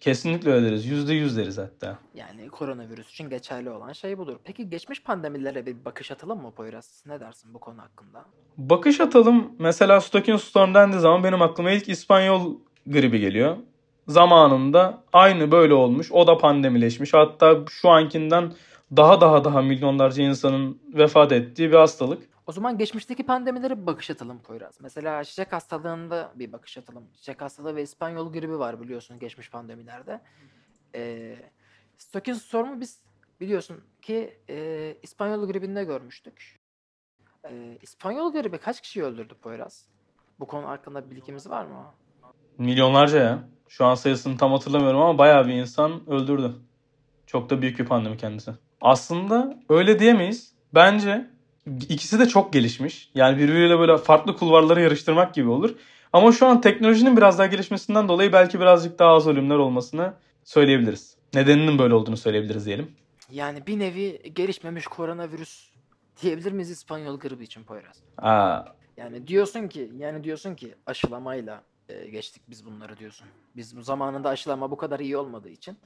Kesinlikle 0.00 0.50
öyle 0.50 0.66
deriz. 0.66 0.86
Yüzde 0.86 1.14
yüz 1.14 1.36
deriz 1.36 1.58
hatta. 1.58 1.98
Yani 2.14 2.48
koronavirüs 2.48 3.10
için 3.10 3.30
geçerli 3.30 3.70
olan 3.70 3.92
şey 3.92 4.18
budur. 4.18 4.36
Peki 4.44 4.70
geçmiş 4.70 5.02
pandemilere 5.02 5.66
bir 5.66 5.84
bakış 5.84 6.10
atalım 6.10 6.42
mı 6.42 6.50
Poyraz? 6.50 7.04
Ne 7.06 7.20
dersin 7.20 7.54
bu 7.54 7.58
konu 7.58 7.82
hakkında? 7.82 8.24
Bakış 8.58 9.00
atalım. 9.00 9.52
Mesela 9.58 10.00
Stokin 10.00 10.36
Storm 10.36 10.74
dendiği 10.74 11.00
zaman 11.00 11.24
benim 11.24 11.42
aklıma 11.42 11.70
ilk 11.70 11.88
İspanyol 11.88 12.54
gribi 12.86 13.20
geliyor. 13.20 13.56
Zamanında 14.08 15.02
aynı 15.12 15.52
böyle 15.52 15.74
olmuş. 15.74 16.12
O 16.12 16.26
da 16.26 16.38
pandemileşmiş. 16.38 17.14
Hatta 17.14 17.56
şu 17.70 17.88
ankinden 17.88 18.52
daha 18.96 19.20
daha 19.20 19.44
daha 19.44 19.62
milyonlarca 19.62 20.22
insanın 20.22 20.78
vefat 20.94 21.32
ettiği 21.32 21.70
bir 21.70 21.76
hastalık. 21.76 22.29
O 22.50 22.52
zaman 22.52 22.78
geçmişteki 22.78 23.26
pandemilere 23.26 23.80
bir 23.82 23.86
bakış 23.86 24.10
atalım 24.10 24.42
Poyraz. 24.42 24.80
Mesela 24.80 25.24
çiçek 25.24 25.52
hastalığında 25.52 26.32
bir 26.34 26.52
bakış 26.52 26.78
atalım. 26.78 27.04
Çiçek 27.14 27.40
hastalığı 27.40 27.76
ve 27.76 27.82
İspanyol 27.82 28.32
gribi 28.32 28.58
var 28.58 28.80
biliyorsun 28.80 29.18
geçmiş 29.18 29.50
pandemilerde. 29.50 30.20
Ee, 30.94 31.36
Stokin 31.98 32.32
Storm'u 32.32 32.80
biz 32.80 33.02
biliyorsun 33.40 33.80
ki 34.02 34.38
e, 34.48 34.96
İspanyol 35.02 35.48
gribinde 35.48 35.84
görmüştük. 35.84 36.60
Ee, 37.44 37.78
İspanyol 37.82 38.32
gribi 38.32 38.58
kaç 38.58 38.80
kişi 38.80 39.04
öldürdü 39.04 39.34
Poyraz? 39.34 39.88
Bu 40.40 40.46
konu 40.46 40.68
hakkında 40.68 41.10
bilgimiz 41.10 41.50
var 41.50 41.64
mı? 41.64 41.94
Milyonlarca 42.58 43.18
ya. 43.18 43.48
Şu 43.68 43.84
an 43.84 43.94
sayısını 43.94 44.36
tam 44.36 44.52
hatırlamıyorum 44.52 45.00
ama 45.00 45.18
bayağı 45.18 45.46
bir 45.46 45.52
insan 45.52 46.10
öldürdü. 46.10 46.56
Çok 47.26 47.50
da 47.50 47.62
büyük 47.62 47.78
bir 47.78 47.86
pandemi 47.86 48.16
kendisi. 48.16 48.52
Aslında 48.80 49.58
öyle 49.68 49.98
diyemeyiz. 49.98 50.54
Bence 50.74 51.30
ikisi 51.88 52.18
de 52.18 52.28
çok 52.28 52.52
gelişmiş. 52.52 53.10
Yani 53.14 53.38
birbiriyle 53.38 53.78
böyle 53.78 53.98
farklı 53.98 54.36
kulvarları 54.36 54.80
yarıştırmak 54.80 55.34
gibi 55.34 55.48
olur. 55.48 55.74
Ama 56.12 56.32
şu 56.32 56.46
an 56.46 56.60
teknolojinin 56.60 57.16
biraz 57.16 57.38
daha 57.38 57.46
gelişmesinden 57.46 58.08
dolayı 58.08 58.32
belki 58.32 58.60
birazcık 58.60 58.98
daha 58.98 59.10
az 59.10 59.26
ölümler 59.26 59.56
olmasını 59.56 60.14
söyleyebiliriz. 60.44 61.16
Nedeninin 61.34 61.78
böyle 61.78 61.94
olduğunu 61.94 62.16
söyleyebiliriz 62.16 62.66
diyelim. 62.66 62.90
Yani 63.30 63.66
bir 63.66 63.78
nevi 63.78 64.32
gelişmemiş 64.34 64.86
koronavirüs 64.86 65.70
diyebilir 66.22 66.52
miyiz 66.52 66.70
İspanyol 66.70 67.18
gribi 67.18 67.44
için 67.44 67.64
Poyraz? 67.64 67.96
Aa. 68.18 68.64
Yani 68.96 69.26
diyorsun 69.26 69.68
ki 69.68 69.92
yani 69.98 70.24
diyorsun 70.24 70.54
ki 70.54 70.74
aşılamayla 70.86 71.62
e, 71.88 72.08
geçtik 72.08 72.42
biz 72.48 72.66
bunları 72.66 72.98
diyorsun. 72.98 73.26
Biz 73.56 73.76
bu 73.76 73.82
zamanında 73.82 74.28
aşılama 74.28 74.70
bu 74.70 74.76
kadar 74.76 75.00
iyi 75.00 75.16
olmadığı 75.16 75.48
için 75.48 75.76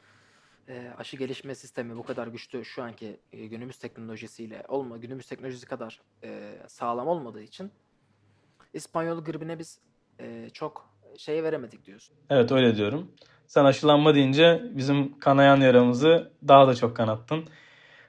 e, 0.69 0.93
aşı 0.99 1.17
gelişme 1.17 1.55
sistemi 1.55 1.97
bu 1.97 2.03
kadar 2.03 2.27
güçlü 2.27 2.65
şu 2.65 2.83
anki 2.83 3.21
e, 3.33 3.47
günümüz 3.47 3.79
teknolojisiyle 3.79 4.63
olma 4.69 4.97
günümüz 4.97 5.27
teknolojisi 5.27 5.67
kadar 5.67 6.01
e, 6.25 6.59
sağlam 6.69 7.09
olmadığı 7.09 7.43
için 7.43 7.71
İspanyol 8.73 9.25
gribine 9.25 9.59
biz 9.59 9.79
e, 10.21 10.51
çok 10.51 10.95
şey 11.19 11.43
veremedik 11.43 11.85
diyorsun. 11.87 12.17
Evet 12.31 12.53
öyle 12.53 12.77
diyorum. 12.77 13.13
Sen 13.47 13.65
aşılanma 13.65 14.15
deyince 14.15 14.63
bizim 14.71 15.19
kanayan 15.19 15.61
yaramızı 15.61 16.33
daha 16.49 16.69
da 16.69 16.75
çok 16.75 16.97
kanattın. 16.97 17.45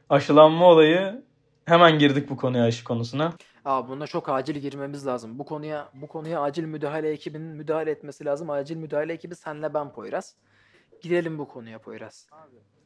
Aşılanma 0.10 0.66
olayı 0.66 1.24
hemen 1.66 2.00
girdik 2.00 2.30
bu 2.30 2.38
konuya 2.38 2.66
aşı 2.66 2.84
konusuna. 2.84 3.34
Abi 3.66 3.90
buna 3.90 4.08
çok 4.08 4.30
acil 4.30 4.56
girmemiz 4.56 5.08
lazım. 5.08 5.40
Bu 5.40 5.46
konuya 5.46 5.90
bu 5.94 6.08
konuya 6.08 6.42
acil 6.42 6.64
müdahale 6.64 7.10
ekibinin 7.10 7.48
müdahale 7.48 7.92
etmesi 7.92 8.26
lazım. 8.26 8.50
Acil 8.50 8.78
müdahale 8.78 9.14
ekibi 9.14 9.36
senle 9.36 9.74
ben 9.74 9.92
Poyraz. 9.92 10.36
Girelim 11.02 11.38
bu 11.38 11.48
konuya 11.48 11.80
Poyraz. 11.80 12.28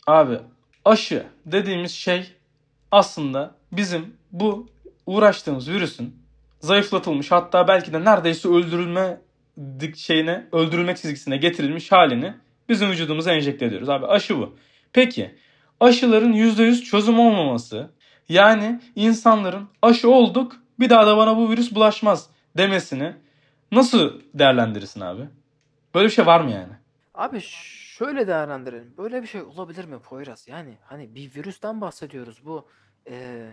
Abi 0.08 0.40
aşı 0.86 1.26
dediğimiz 1.46 1.92
şey 1.92 2.34
aslında 2.92 3.56
bizim 3.72 4.18
bu 4.32 4.68
uğraştığımız 5.06 5.70
virüsün 5.70 6.16
zayıflatılmış 6.60 7.32
hatta 7.32 7.68
belki 7.68 7.94
de 7.94 8.06
neredeyse 8.06 8.50
öldürülme 8.50 9.22
şeyine 9.96 10.48
öldürülmek 10.52 10.98
çizgisine 10.98 11.38
getirilmiş 11.38 11.92
halini 11.92 12.34
bizim 12.70 12.90
vücudumuza 12.90 13.32
enjekte 13.32 13.66
ediyoruz. 13.66 13.90
Abi 13.90 14.06
aşı 14.06 14.38
bu. 14.38 14.56
Peki 14.94 15.36
aşıların 15.80 16.34
%100 16.34 16.84
çözüm 16.84 17.20
olmaması 17.20 17.90
yani 18.30 18.82
insanların 18.96 19.68
aşı 19.82 20.10
olduk 20.10 20.56
bir 20.80 20.90
daha 20.90 21.08
da 21.08 21.18
bana 21.18 21.38
bu 21.38 21.50
virüs 21.50 21.76
bulaşmaz 21.76 22.30
demesini 22.58 23.14
nasıl 23.72 24.22
değerlendirirsin 24.34 25.02
abi? 25.02 25.22
Böyle 25.96 26.06
bir 26.06 26.14
şey 26.14 26.26
var 26.26 26.42
mı 26.42 26.52
yani? 26.52 26.74
Abi 27.16 27.42
şöyle 28.00 28.28
değerlendirelim. 28.28 28.94
Böyle 28.98 29.22
bir 29.22 29.28
şey 29.28 29.42
olabilir 29.42 29.86
mi 29.86 30.00
Poyraz? 30.00 30.48
Yani 30.48 30.78
hani 30.84 31.16
bir 31.16 31.36
virüsten 31.36 31.82
bahsediyoruz. 31.82 32.46
Bu 32.46 32.68
e, 33.10 33.48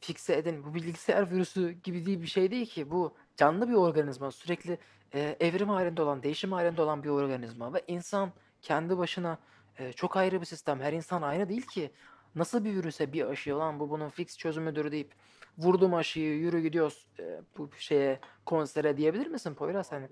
fikse 0.00 0.36
eden 0.36 0.64
bu 0.64 0.74
bilgisayar 0.74 1.30
virüsü 1.30 1.70
gibi 1.70 2.06
değil 2.06 2.22
bir 2.22 2.26
şey 2.26 2.50
değil 2.50 2.66
ki. 2.66 2.90
Bu 2.90 3.14
canlı 3.36 3.68
bir 3.68 3.74
organizma. 3.74 4.30
Sürekli 4.30 4.78
e, 5.14 5.36
evrim 5.40 5.68
halinde 5.68 6.02
olan, 6.02 6.22
değişim 6.22 6.52
halinde 6.52 6.82
olan 6.82 7.02
bir 7.02 7.08
organizma. 7.08 7.74
Ve 7.74 7.82
insan 7.88 8.32
kendi 8.62 8.98
başına 8.98 9.38
e, 9.78 9.92
çok 9.92 10.16
ayrı 10.16 10.40
bir 10.40 10.46
sistem. 10.46 10.80
Her 10.80 10.92
insan 10.92 11.22
aynı 11.22 11.48
değil 11.48 11.66
ki. 11.66 11.90
Nasıl 12.34 12.64
bir 12.64 12.74
virüse 12.74 13.12
bir 13.12 13.26
aşı 13.26 13.56
olan 13.56 13.80
bu 13.80 13.90
bunun 13.90 14.08
fix 14.08 14.38
çözümüdür 14.38 14.92
deyip 14.92 15.12
vurdum 15.58 15.94
aşıyı 15.94 16.38
yürü 16.38 16.60
gidiyoruz 16.60 17.06
e, 17.18 17.40
bu 17.58 17.70
şeye 17.78 18.20
konsere 18.46 18.96
diyebilir 18.96 19.26
misin 19.26 19.54
Poyraz? 19.54 19.92
Hani 19.92 20.08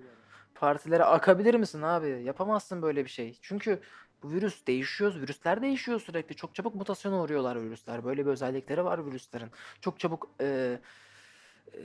partilere 0.54 1.04
akabilir 1.04 1.54
misin 1.54 1.82
abi? 1.82 2.22
Yapamazsın 2.24 2.82
böyle 2.82 3.04
bir 3.04 3.10
şey. 3.10 3.38
Çünkü 3.42 3.80
bu 4.22 4.30
virüs 4.30 4.66
değişiyor. 4.66 5.14
Virüsler 5.14 5.62
değişiyor 5.62 6.00
sürekli. 6.00 6.36
Çok 6.36 6.54
çabuk 6.54 6.74
mutasyona 6.74 7.22
uğruyorlar 7.22 7.62
virüsler. 7.62 8.04
Böyle 8.04 8.26
bir 8.26 8.30
özellikleri 8.30 8.84
var 8.84 9.06
virüslerin. 9.06 9.50
Çok 9.80 10.00
çabuk 10.00 10.28
e, 10.40 10.78
e, 11.74 11.80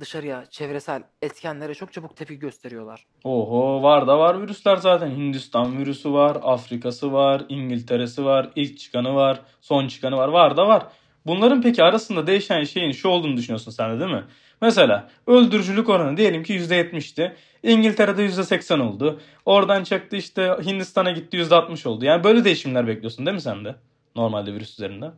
dışarıya, 0.00 0.46
çevresel 0.46 1.02
etkenlere 1.22 1.74
çok 1.74 1.92
çabuk 1.92 2.16
tepki 2.16 2.38
gösteriyorlar. 2.38 3.06
Oho 3.24 3.82
var 3.82 4.06
da 4.06 4.18
var 4.18 4.42
virüsler 4.42 4.76
zaten. 4.76 5.10
Hindistan 5.10 5.78
virüsü 5.78 6.12
var, 6.12 6.38
Afrika'sı 6.42 7.12
var, 7.12 7.42
İngiltere'si 7.48 8.24
var, 8.24 8.50
ilk 8.56 8.78
çıkanı 8.78 9.14
var, 9.14 9.42
son 9.60 9.88
çıkanı 9.88 10.16
var. 10.16 10.28
Var 10.28 10.56
da 10.56 10.68
var. 10.68 10.86
Bunların 11.26 11.62
peki 11.62 11.82
arasında 11.82 12.26
değişen 12.26 12.64
şeyin 12.64 12.92
şu 12.92 13.08
olduğunu 13.08 13.36
düşünüyorsun 13.36 13.70
sen 13.70 13.96
de 13.96 14.00
değil 14.00 14.10
mi? 14.12 14.24
Mesela 14.62 15.10
öldürücülük 15.26 15.88
oranı 15.88 16.16
diyelim 16.16 16.42
ki 16.42 16.54
%70'ti. 16.54 17.36
İngiltere'de 17.62 18.26
%80 18.26 18.80
oldu. 18.82 19.20
Oradan 19.46 19.84
çıktı 19.84 20.16
işte 20.16 20.56
Hindistan'a 20.66 21.10
gitti 21.10 21.36
%60 21.36 21.88
oldu. 21.88 22.04
Yani 22.04 22.24
böyle 22.24 22.44
değişimler 22.44 22.86
bekliyorsun 22.86 23.26
değil 23.26 23.34
mi 23.34 23.40
sen 23.40 23.64
de? 23.64 23.74
Normalde 24.16 24.54
virüs 24.54 24.72
üzerinde. 24.72 25.10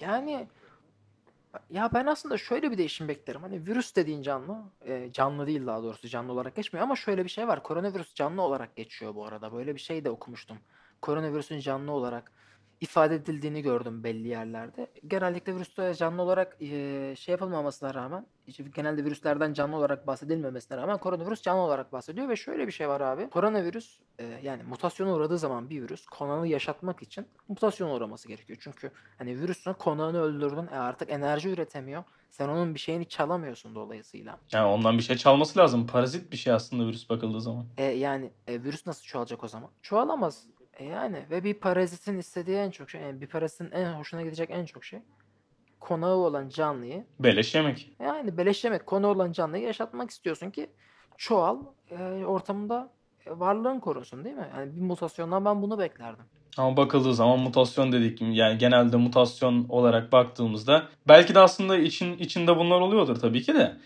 Yani 0.00 0.46
Ya 1.70 1.90
ben 1.94 2.06
aslında 2.06 2.38
şöyle 2.38 2.70
bir 2.70 2.78
değişim 2.78 3.08
beklerim. 3.08 3.42
Hani 3.42 3.66
virüs 3.66 3.96
dediğin 3.96 4.22
canlı, 4.22 4.58
e, 4.86 5.12
canlı 5.12 5.46
değil 5.46 5.66
daha 5.66 5.82
doğrusu 5.82 6.08
canlı 6.08 6.32
olarak 6.32 6.56
geçmiyor 6.56 6.84
ama 6.84 6.96
şöyle 6.96 7.24
bir 7.24 7.30
şey 7.30 7.48
var. 7.48 7.62
Koronavirüs 7.62 8.14
canlı 8.14 8.42
olarak 8.42 8.76
geçiyor 8.76 9.14
bu 9.14 9.26
arada. 9.26 9.52
Böyle 9.52 9.74
bir 9.74 9.80
şey 9.80 10.04
de 10.04 10.10
okumuştum. 10.10 10.58
Koronavirüsün 11.02 11.60
canlı 11.60 11.92
olarak 11.92 12.32
ifade 12.80 13.14
edildiğini 13.14 13.62
gördüm 13.62 14.04
belli 14.04 14.28
yerlerde. 14.28 14.86
Genellikle 15.06 15.54
virüste 15.54 15.94
canlı 15.94 16.22
olarak 16.22 16.56
e, 16.62 17.14
şey 17.18 17.32
yapılmamasına 17.32 17.94
rağmen, 17.94 18.26
işte 18.46 18.64
genelde 18.74 19.04
virüslerden 19.04 19.52
canlı 19.52 19.76
olarak 19.76 20.06
bahsedilmemesine 20.06 20.76
rağmen 20.78 20.98
koronavirüs 20.98 21.42
canlı 21.42 21.60
olarak 21.60 21.92
bahsediyor 21.92 22.28
ve 22.28 22.36
şöyle 22.36 22.66
bir 22.66 22.72
şey 22.72 22.88
var 22.88 23.00
abi. 23.00 23.30
Koronavirüs 23.30 23.98
e, 24.18 24.24
yani 24.42 24.62
mutasyona 24.62 25.14
uğradığı 25.14 25.38
zaman 25.38 25.70
bir 25.70 25.82
virüs 25.82 26.06
konağını 26.06 26.46
yaşatmak 26.46 27.02
için 27.02 27.26
mutasyona 27.48 27.94
uğraması 27.94 28.28
gerekiyor. 28.28 28.58
Çünkü 28.62 28.90
hani 29.18 29.40
virüsün 29.40 29.72
konağını 29.72 30.22
öldürdün 30.22 30.66
e 30.66 30.78
artık 30.78 31.10
enerji 31.10 31.48
üretemiyor. 31.48 32.04
Sen 32.30 32.48
onun 32.48 32.74
bir 32.74 32.80
şeyini 32.80 33.08
çalamıyorsun 33.08 33.74
dolayısıyla. 33.74 34.38
Yani 34.52 34.66
ondan 34.66 34.98
bir 34.98 35.02
şey 35.02 35.16
çalması 35.16 35.58
lazım. 35.58 35.86
Parazit 35.86 36.32
bir 36.32 36.36
şey 36.36 36.52
aslında 36.52 36.86
virüs 36.86 37.10
bakıldığı 37.10 37.40
zaman. 37.40 37.66
E 37.76 37.84
yani 37.84 38.30
e, 38.46 38.62
virüs 38.62 38.86
nasıl 38.86 39.04
çoğalacak 39.04 39.44
o 39.44 39.48
zaman? 39.48 39.70
Çoğalamaz. 39.82 40.46
E 40.80 40.84
yani 40.84 41.24
ve 41.30 41.44
bir 41.44 41.54
parazitin 41.54 42.18
istediği 42.18 42.56
en 42.56 42.70
çok 42.70 42.90
şey, 42.90 43.00
yani 43.00 43.20
bir 43.20 43.26
parazitin 43.26 43.70
en 43.70 43.92
hoşuna 43.92 44.22
gidecek 44.22 44.50
en 44.50 44.64
çok 44.64 44.84
şey 44.84 44.98
konağı 45.80 46.16
olan 46.16 46.48
canlıyı 46.48 47.04
Beleş 47.18 47.54
yemek. 47.54 47.90
yani 48.00 48.36
beleşlemek 48.38 48.86
konağı 48.86 49.10
olan 49.10 49.32
canlıyı 49.32 49.64
yaşatmak 49.64 50.10
istiyorsun 50.10 50.50
ki 50.50 50.70
çoğal 51.16 51.58
e, 51.90 52.24
ortamında 52.24 52.90
e, 53.26 53.30
varlığın 53.38 53.80
korunsun 53.80 54.24
değil 54.24 54.36
mi? 54.36 54.48
Yani 54.56 54.76
bir 54.76 54.80
mutasyondan 54.80 55.44
ben 55.44 55.62
bunu 55.62 55.78
beklerdim. 55.78 56.24
Ama 56.56 56.76
bakıldığı 56.76 57.14
zaman 57.14 57.38
mutasyon 57.38 57.92
dedik 57.92 58.22
yani 58.22 58.58
genelde 58.58 58.96
mutasyon 58.96 59.66
olarak 59.68 60.12
baktığımızda 60.12 60.88
belki 61.08 61.34
de 61.34 61.38
aslında 61.38 61.76
için 61.76 62.18
içinde 62.18 62.56
bunlar 62.56 62.80
oluyordur 62.80 63.16
tabii 63.16 63.42
ki 63.42 63.54
de 63.54 63.76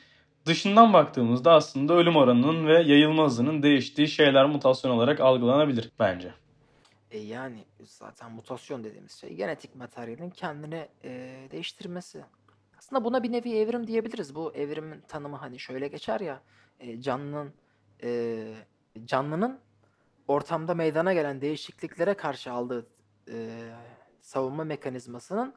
dışından 0.46 0.92
baktığımızda 0.92 1.52
aslında 1.52 1.94
ölüm 1.94 2.16
oranının 2.16 2.66
ve 2.66 2.82
yayılma 2.82 3.24
hızının 3.24 3.62
değiştiği 3.62 4.08
şeyler 4.08 4.46
mutasyon 4.46 4.90
olarak 4.90 5.20
algılanabilir 5.20 5.90
bence. 5.98 6.30
E 7.14 7.18
yani 7.18 7.64
zaten 7.82 8.32
mutasyon 8.32 8.84
dediğimiz 8.84 9.12
şey 9.12 9.34
genetik 9.34 9.74
materyalin 9.76 10.30
kendini 10.30 10.88
e, 11.04 11.10
değiştirmesi. 11.50 12.24
Aslında 12.78 13.04
buna 13.04 13.22
bir 13.22 13.32
nevi 13.32 13.56
evrim 13.56 13.86
diyebiliriz. 13.86 14.34
Bu 14.34 14.54
evrimin 14.54 15.00
tanımı 15.00 15.36
hani 15.36 15.58
şöyle 15.58 15.88
geçer 15.88 16.20
ya 16.20 16.40
e, 16.80 17.00
canlının 17.00 17.52
e, 18.02 18.54
canlının 19.04 19.60
ortamda 20.28 20.74
meydana 20.74 21.12
gelen 21.12 21.40
değişikliklere 21.40 22.14
karşı 22.14 22.52
aldığı 22.52 22.86
e, 23.28 23.70
savunma 24.20 24.64
mekanizmasının 24.64 25.54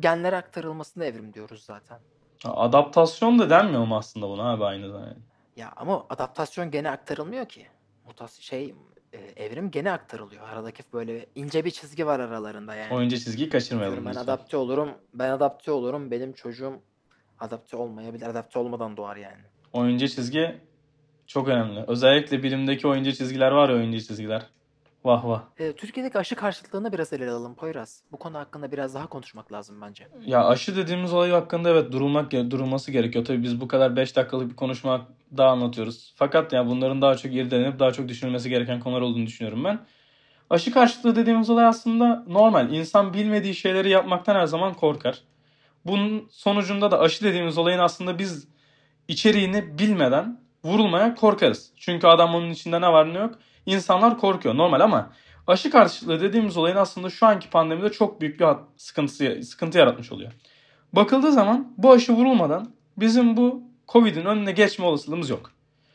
genlere 0.00 0.36
aktarılmasına 0.36 1.04
evrim 1.04 1.34
diyoruz 1.34 1.64
zaten. 1.64 1.98
Adaptasyon 2.44 3.38
da 3.38 3.50
denmiyor 3.50 3.84
mu 3.84 3.96
aslında 3.96 4.28
buna 4.28 4.52
abi 4.52 4.64
aynı 4.64 4.90
zamanda? 4.90 5.16
Ya 5.56 5.72
ama 5.76 6.06
adaptasyon 6.10 6.70
gene 6.70 6.90
aktarılmıyor 6.90 7.46
ki. 7.46 7.66
Mutas 8.06 8.40
şey 8.40 8.74
e, 9.12 9.44
evrim 9.44 9.70
gene 9.70 9.90
aktarılıyor. 9.92 10.42
Aradaki 10.48 10.82
böyle 10.92 11.26
ince 11.34 11.64
bir 11.64 11.70
çizgi 11.70 12.06
var 12.06 12.20
aralarında 12.20 12.74
yani. 12.74 13.04
İnce 13.04 13.18
çizgiyi 13.18 13.48
kaçırmayalım 13.48 13.92
Diyorum 13.92 14.06
ben 14.06 14.10
lütfen. 14.20 14.24
adapte 14.24 14.56
olurum. 14.56 14.90
Ben 15.14 15.30
adapte 15.30 15.70
olurum. 15.72 16.10
Benim 16.10 16.32
çocuğum 16.32 16.80
adapte 17.40 17.76
olmayabilir. 17.76 18.26
Adapte 18.26 18.58
olmadan 18.58 18.96
doğar 18.96 19.16
yani. 19.16 19.42
O 19.72 19.86
ince 19.86 20.08
çizgi 20.08 20.60
çok 21.26 21.48
önemli. 21.48 21.84
Özellikle 21.88 22.42
bilimdeki 22.42 22.86
o 22.86 22.96
ince 22.96 23.14
çizgiler 23.14 23.50
var 23.52 23.68
ya 23.68 23.76
o 23.76 23.78
ince 23.80 24.00
çizgiler. 24.00 24.46
Vah 25.04 25.24
vah. 25.24 25.42
E, 25.58 25.72
Türkiye'deki 25.72 26.18
aşı 26.18 26.36
karşıtlığını 26.36 26.92
biraz 26.92 27.12
ele 27.12 27.30
alalım 27.30 27.54
Poyraz. 27.54 28.02
Bu 28.12 28.16
konu 28.16 28.38
hakkında 28.38 28.72
biraz 28.72 28.94
daha 28.94 29.06
konuşmak 29.06 29.52
lazım 29.52 29.80
bence. 29.80 30.08
Ya 30.26 30.46
aşı 30.46 30.76
dediğimiz 30.76 31.12
olay 31.12 31.30
hakkında 31.30 31.70
evet 31.70 31.92
durulmak 31.92 32.32
durulması 32.32 32.90
gerekiyor. 32.90 33.24
Tabii 33.24 33.42
biz 33.42 33.60
bu 33.60 33.68
kadar 33.68 33.96
5 33.96 34.16
dakikalık 34.16 34.50
bir 34.50 34.56
konuşma 34.56 35.06
daha 35.36 35.48
anlatıyoruz. 35.48 36.14
Fakat 36.16 36.52
ya 36.52 36.66
bunların 36.66 37.02
daha 37.02 37.16
çok 37.16 37.34
irdelenip 37.34 37.78
daha 37.78 37.92
çok 37.92 38.08
düşünülmesi 38.08 38.50
gereken 38.50 38.80
konular 38.80 39.00
olduğunu 39.00 39.26
düşünüyorum 39.26 39.64
ben. 39.64 39.80
Aşı 40.50 40.72
karşıtlığı 40.72 41.16
dediğimiz 41.16 41.50
olay 41.50 41.64
aslında 41.64 42.24
normal. 42.28 42.72
İnsan 42.72 43.14
bilmediği 43.14 43.54
şeyleri 43.54 43.90
yapmaktan 43.90 44.34
her 44.34 44.46
zaman 44.46 44.74
korkar. 44.74 45.22
Bunun 45.86 46.28
sonucunda 46.30 46.90
da 46.90 47.00
aşı 47.00 47.24
dediğimiz 47.24 47.58
olayın 47.58 47.78
aslında 47.78 48.18
biz 48.18 48.48
içeriğini 49.08 49.78
bilmeden 49.78 50.40
vurulmaya 50.64 51.14
korkarız. 51.14 51.72
Çünkü 51.76 52.06
adam 52.06 52.34
onun 52.34 52.50
içinde 52.50 52.80
ne 52.80 52.92
var 52.92 53.14
ne 53.14 53.18
yok. 53.18 53.38
İnsanlar 53.68 54.18
korkuyor 54.18 54.56
normal 54.56 54.80
ama 54.80 55.10
aşı 55.46 55.70
karşıtlığı 55.70 56.20
dediğimiz 56.20 56.56
olayın 56.56 56.76
aslında 56.76 57.10
şu 57.10 57.26
anki 57.26 57.50
pandemide 57.50 57.92
çok 57.92 58.20
büyük 58.20 58.40
bir 58.40 58.46
sıkıntı, 58.76 59.42
sıkıntı 59.42 59.78
yaratmış 59.78 60.12
oluyor. 60.12 60.32
Bakıldığı 60.92 61.32
zaman 61.32 61.72
bu 61.78 61.92
aşı 61.92 62.12
vurulmadan 62.12 62.70
bizim 62.96 63.36
bu 63.36 63.62
Covid'in 63.88 64.24
önüne 64.24 64.52
geçme 64.52 64.84
olasılığımız 64.84 65.30
yok. 65.30 65.50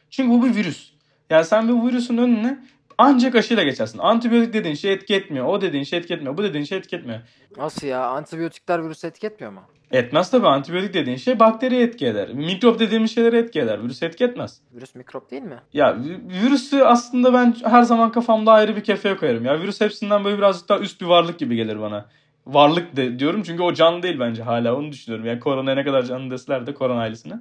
Çünkü 0.10 0.30
bu 0.30 0.46
bir 0.46 0.56
virüs. 0.56 0.92
Yani 1.30 1.46
sen 1.46 1.70
bu 1.70 1.88
virüsün 1.88 2.18
önüne 2.18 2.64
ancak 2.98 3.36
aşıyla 3.36 3.64
geçersin. 3.64 4.00
Antibiyotik 4.00 4.54
dediğin 4.54 4.76
şey 4.76 4.94
etki 4.94 5.16
etmiyor. 5.16 5.46
O 5.46 5.62
dediğin 5.62 5.84
şey 5.84 6.00
etki 6.00 6.14
etmiyor. 6.14 6.38
Bu 6.38 6.44
dediğin 6.44 6.64
şey 6.64 6.78
etki 6.78 6.96
etmiyor. 6.96 7.20
Nasıl 7.58 7.88
ya? 7.88 8.08
Antibiyotikler 8.08 8.84
virüse 8.86 9.08
etki 9.08 9.28
etmiyor 9.28 9.54
mu? 9.54 9.62
Etmez 9.92 10.32
tabii. 10.32 10.48
Antibiyotik 10.48 10.94
dediğin 10.94 11.18
şey 11.18 11.40
bakteri 11.40 11.76
etki 11.82 12.08
eder. 12.08 12.34
Mikrop 12.34 12.80
dediğimiz 12.80 13.16
şeyleri 13.16 13.38
etki 13.38 13.60
eder. 13.62 13.84
Virüs 13.84 14.04
etki 14.04 14.24
etmez. 14.24 14.62
Virüs 14.74 14.96
mikrop 14.96 15.32
değil 15.32 15.44
mi? 15.44 15.60
Ya 15.74 15.90
vi- 15.90 16.44
virüsü 16.44 16.82
aslında 16.82 17.34
ben 17.34 17.56
her 17.64 17.82
zaman 17.82 18.12
kafamda 18.12 18.52
ayrı 18.52 18.76
bir 18.76 18.84
kefeye 18.84 19.18
koyarım. 19.18 19.46
Ya 19.46 19.60
virüs 19.62 19.82
hepsinden 19.82 20.24
böyle 20.24 20.38
birazcık 20.38 20.70
daha 20.70 20.80
üst 20.80 21.02
bir 21.02 21.06
varlık 21.06 21.40
gibi 21.40 21.56
gelir 21.56 21.82
bana. 21.82 22.06
Varlık 22.48 22.96
de 22.96 23.20
diyorum 23.20 23.44
çünkü 23.44 23.64
o 23.64 23.74
canlı 23.74 24.04
değil 24.04 24.20
bence 24.20 24.44
hala 24.44 24.76
onu 24.76 24.92
düşünüyorum. 24.92 25.26
Yani 25.26 25.40
korona 25.40 25.74
ne 25.76 25.84
kadar 25.84 26.04
canlı 26.04 26.32
deseler 26.32 26.68
de 26.68 26.74
korona 26.74 27.00
ailesine. 27.00 27.34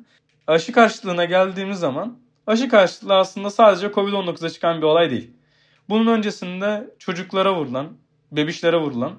Aşı 0.46 0.72
karşıtlığına 0.72 1.24
geldiğimiz 1.24 1.78
zaman 1.78 2.18
aşı 2.46 2.68
karşıtlığı 2.68 3.14
aslında 3.16 3.50
sadece 3.50 3.86
Covid-19'a 3.86 4.50
çıkan 4.50 4.78
bir 4.78 4.86
olay 4.86 5.10
değil. 5.10 5.30
Bunun 5.88 6.06
öncesinde 6.06 6.90
çocuklara 6.98 7.54
vurulan, 7.54 7.88
bebişlere 8.32 8.76
vurulan 8.76 9.12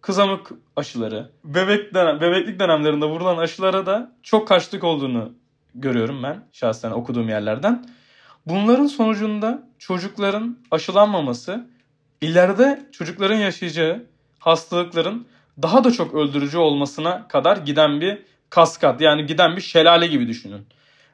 kızamık 0.00 0.52
aşıları, 0.76 1.30
bebek 1.44 1.94
dönem, 1.94 2.20
bebeklik 2.20 2.60
dönemlerinde 2.60 3.06
vurulan 3.06 3.38
aşılara 3.38 3.86
da 3.86 4.12
çok 4.22 4.48
karşılık 4.48 4.84
olduğunu 4.84 5.32
görüyorum 5.74 6.22
ben 6.22 6.44
şahsen 6.52 6.90
okuduğum 6.90 7.28
yerlerden. 7.28 7.84
Bunların 8.46 8.86
sonucunda 8.86 9.68
çocukların 9.78 10.58
aşılanmaması 10.70 11.66
ileride 12.20 12.86
çocukların 12.92 13.36
yaşayacağı 13.36 14.06
hastalıkların 14.38 15.26
daha 15.62 15.84
da 15.84 15.92
çok 15.92 16.14
öldürücü 16.14 16.58
olmasına 16.58 17.28
kadar 17.28 17.56
giden 17.56 18.00
bir 18.00 18.22
kaskat 18.50 19.00
yani 19.00 19.26
giden 19.26 19.56
bir 19.56 19.60
şelale 19.60 20.06
gibi 20.06 20.28
düşünün. 20.28 20.66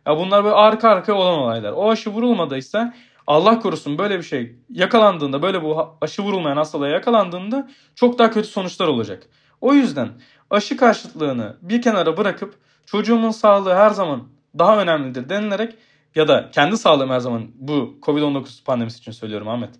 Ya 0.06 0.16
bunlar 0.16 0.44
böyle 0.44 0.54
arka 0.54 0.88
arkaya 0.88 1.12
olan 1.12 1.38
olaylar. 1.38 1.72
O 1.72 1.90
aşı 1.90 2.10
vurulmadıysa 2.10 2.94
Allah 3.26 3.60
korusun 3.60 3.98
böyle 3.98 4.18
bir 4.18 4.22
şey 4.22 4.56
yakalandığında 4.70 5.42
böyle 5.42 5.62
bu 5.62 5.96
aşı 6.00 6.22
vurulmayan 6.22 6.56
hastalığa 6.56 6.88
yakalandığında 6.88 7.70
çok 7.94 8.18
daha 8.18 8.30
kötü 8.30 8.48
sonuçlar 8.48 8.86
olacak. 8.86 9.26
O 9.60 9.74
yüzden 9.74 10.08
aşı 10.50 10.76
karşıtlığını 10.76 11.56
bir 11.62 11.82
kenara 11.82 12.16
bırakıp 12.16 12.54
çocuğumun 12.86 13.30
sağlığı 13.30 13.74
her 13.74 13.90
zaman 13.90 14.28
daha 14.58 14.82
önemlidir 14.82 15.28
denilerek 15.28 15.74
ya 16.14 16.28
da 16.28 16.50
kendi 16.52 16.76
sağlığım 16.76 17.10
her 17.10 17.20
zaman 17.20 17.50
bu 17.54 17.98
Covid-19 18.02 18.64
pandemisi 18.64 18.98
için 18.98 19.12
söylüyorum 19.12 19.48
Ahmet. 19.48 19.70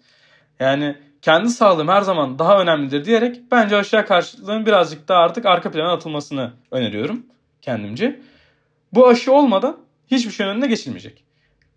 Yani 0.61 0.97
kendi 1.23 1.51
sağlığım 1.51 1.89
her 1.89 2.01
zaman 2.01 2.39
daha 2.39 2.61
önemlidir 2.61 3.05
diyerek 3.05 3.41
bence 3.51 3.77
aşıya 3.77 4.05
karşıtlığın 4.05 4.67
birazcık 4.67 5.09
daha 5.09 5.19
artık 5.19 5.47
arka 5.47 5.71
plana 5.71 5.93
atılmasını 5.93 6.53
öneriyorum 6.71 7.27
kendimce. 7.63 8.23
Bu 8.93 9.09
aşı 9.09 9.33
olmadan 9.33 9.79
hiçbir 10.11 10.31
şeyin 10.31 10.51
önüne 10.51 10.67
geçilmeyecek. 10.67 11.25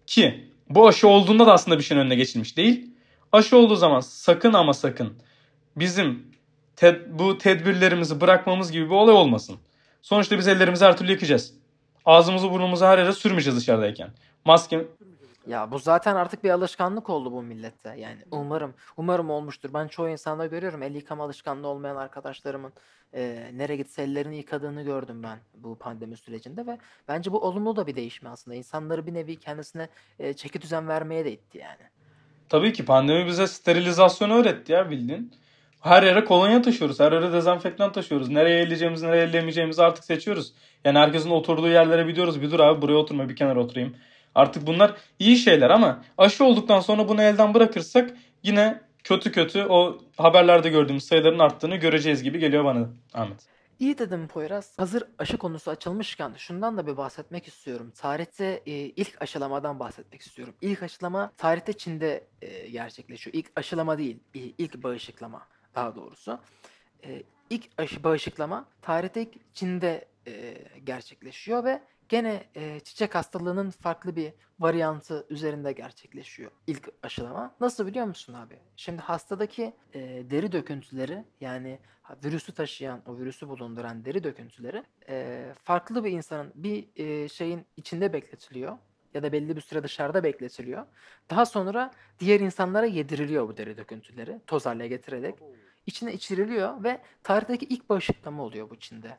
Ki 0.08 0.50
bu 0.70 0.88
aşı 0.88 1.08
olduğunda 1.08 1.48
da 1.48 1.54
aslında 1.54 1.78
bir 1.78 1.84
şeyin 1.84 2.02
önüne 2.02 2.16
geçilmiş 2.16 2.58
değil. 2.58 2.92
Aşı 3.32 3.58
olduğu 3.58 3.76
zaman 3.76 4.00
sakın 4.00 4.54
ama 4.54 4.74
sakın 4.74 5.14
bizim 5.76 6.32
ted- 6.78 7.20
bu 7.20 7.38
tedbirlerimizi 7.38 8.22
bırakmamız 8.22 8.72
gibi 8.72 8.86
bir 8.86 8.96
olay 8.96 9.16
olmasın. 9.16 9.56
Sonuçta 10.02 10.38
biz 10.38 10.48
ellerimizi 10.48 10.86
her 10.86 10.98
türlü 10.98 11.12
yıkayacağız. 11.12 11.54
Ağzımızı 12.06 12.52
burnumuzu 12.52 12.86
her 12.86 12.98
yere 12.98 13.14
sürmeyeceğiz 13.14 13.60
dışarıdayken. 13.60 14.10
Maske 14.46 14.88
Ya 15.48 15.72
bu 15.72 15.80
zaten 15.80 16.16
artık 16.16 16.44
bir 16.44 16.50
alışkanlık 16.50 17.10
oldu 17.10 17.32
bu 17.32 17.42
millette. 17.42 17.96
Yani 17.98 18.18
umarım, 18.32 18.74
umarım 18.98 19.30
olmuştur. 19.30 19.74
Ben 19.74 19.88
çoğu 19.88 20.10
insanda 20.10 20.46
görüyorum 20.46 20.84
el 20.84 20.96
yıkama 20.96 21.24
alışkanlığı 21.24 21.68
olmayan 21.68 21.96
arkadaşlarımın 21.96 22.74
e, 23.14 23.52
nereye 23.54 23.76
gitse 23.76 24.04
ellerini 24.04 24.38
yıkadığını 24.38 24.84
gördüm 24.84 25.24
ben 25.24 25.40
bu 25.54 25.76
pandemi 25.76 26.18
sürecinde 26.18 26.68
ve 26.68 26.78
bence 27.08 27.32
bu 27.32 27.40
olumlu 27.40 27.76
da 27.76 27.88
bir 27.88 27.96
değişme 27.96 28.30
aslında. 28.30 28.56
İnsanları 28.56 29.08
bir 29.08 29.14
nevi 29.14 29.36
kendisine 29.36 29.90
e, 30.20 30.34
çeki 30.34 30.62
düzen 30.62 30.88
vermeye 30.88 31.26
de 31.26 31.32
itti 31.32 31.58
yani. 31.58 31.90
Tabii 32.50 32.74
ki 32.74 32.86
pandemi 32.86 33.26
bize 33.26 33.48
sterilizasyonu 33.48 34.34
öğretti 34.34 34.72
ya 34.72 34.90
bildiğin. 34.90 35.34
Her 35.82 36.04
yere 36.04 36.26
kolonya 36.26 36.62
taşıyoruz. 36.62 37.00
Her 37.00 37.12
yere 37.12 37.34
dezenfektan 37.34 37.92
taşıyoruz. 37.92 38.30
Nereye 38.30 38.62
elleyeceğimizi, 38.62 39.08
nereye 39.08 39.24
ellemeyeceğimizi 39.24 39.84
artık 39.84 40.04
seçiyoruz. 40.04 40.54
Yani 40.86 41.00
herkesin 41.00 41.30
oturduğu 41.30 41.68
yerlere 41.68 42.08
biliyoruz. 42.08 42.42
Bir 42.42 42.52
dur 42.52 42.60
abi 42.60 42.82
buraya 42.82 42.96
oturma 42.96 43.30
bir 43.30 43.36
kenara 43.36 43.60
oturayım. 43.60 43.96
Artık 44.36 44.68
bunlar 44.68 44.96
iyi 45.20 45.38
şeyler 45.38 45.70
ama 45.70 46.04
aşı 46.18 46.46
olduktan 46.46 46.80
sonra 46.80 47.08
bunu 47.08 47.22
elden 47.22 47.54
bırakırsak 47.54 48.18
yine 48.44 48.82
kötü 49.04 49.32
kötü 49.32 49.66
o 49.70 49.98
haberlerde 50.18 50.70
gördüğümüz 50.70 51.04
sayıların 51.04 51.40
arttığını 51.40 51.76
göreceğiz 51.76 52.24
gibi 52.24 52.40
geliyor 52.40 52.66
bana 52.66 52.90
Ahmet. 53.14 53.56
İyi 53.80 53.98
dedim 53.98 54.28
Poyraz. 54.28 54.80
Hazır 54.80 55.04
aşı 55.20 55.38
konusu 55.38 55.72
açılmışken 55.72 56.34
şundan 56.38 56.78
da 56.78 56.88
bir 56.88 56.98
bahsetmek 56.98 57.48
istiyorum. 57.48 57.92
Tarihte 57.96 58.62
e, 58.66 58.72
ilk 58.72 59.22
aşılamadan 59.22 59.80
bahsetmek 59.80 60.22
istiyorum. 60.22 60.54
İlk 60.62 60.84
aşılama 60.84 61.32
tarihte 61.38 61.74
Çin'de 61.74 62.28
e, 62.42 62.68
gerçekleşiyor. 62.68 63.34
İlk 63.34 63.52
aşılama 63.56 63.98
değil, 63.98 64.20
ilk 64.34 64.84
bağışıklama 64.84 65.48
daha 65.76 65.96
doğrusu. 65.96 66.40
E, 67.06 67.24
ilk 67.50 67.64
aşı 67.78 68.04
bağışıklama 68.04 68.66
tarihte 68.82 69.22
ilk 69.22 69.56
Çin'de 69.56 70.06
e, 70.28 70.58
gerçekleşiyor 70.84 71.64
ve 71.64 71.82
gene 72.10 72.44
e, 72.56 72.80
çiçek 72.80 73.16
hastalığının 73.16 73.70
farklı 73.70 74.16
bir 74.16 74.34
varyantı 74.60 75.26
üzerinde 75.30 75.72
gerçekleşiyor 75.72 76.52
ilk 76.68 76.90
aşılama. 77.04 77.56
Nasıl 77.60 77.88
biliyor 77.88 78.06
musun 78.06 78.34
abi? 78.34 78.60
Şimdi 78.76 79.02
hastadaki 79.02 79.74
e, 79.94 80.00
deri 80.30 80.52
döküntüleri 80.52 81.26
yani 81.42 81.80
virüsü 82.24 82.54
taşıyan, 82.54 83.02
o 83.08 83.18
virüsü 83.18 83.50
bulunduran 83.50 84.06
deri 84.06 84.24
döküntüleri 84.24 84.84
e, 85.10 85.46
farklı 85.64 86.04
bir 86.04 86.12
insanın 86.12 86.52
bir 86.56 86.88
e, 86.96 87.30
şeyin 87.30 87.66
içinde 87.78 88.14
bekletiliyor 88.14 88.78
ya 89.14 89.24
da 89.24 89.32
belli 89.32 89.56
bir 89.56 89.62
süre 89.62 89.84
dışarıda 89.84 90.24
bekletiliyor. 90.24 90.86
Daha 91.30 91.46
sonra 91.46 91.92
diğer 92.20 92.40
insanlara 92.40 92.86
yediriliyor 92.86 93.48
bu 93.48 93.58
deri 93.58 93.78
döküntüleri 93.78 94.40
toz 94.48 94.66
haline 94.66 94.88
getirerek 94.88 95.36
içine 95.86 96.14
içiriliyor 96.14 96.84
ve 96.84 97.02
tarihteki 97.24 97.66
ilk 97.66 97.90
bağışıklama 97.90 98.44
oluyor 98.44 98.70
bu 98.70 98.76
Çin'de. 98.76 99.18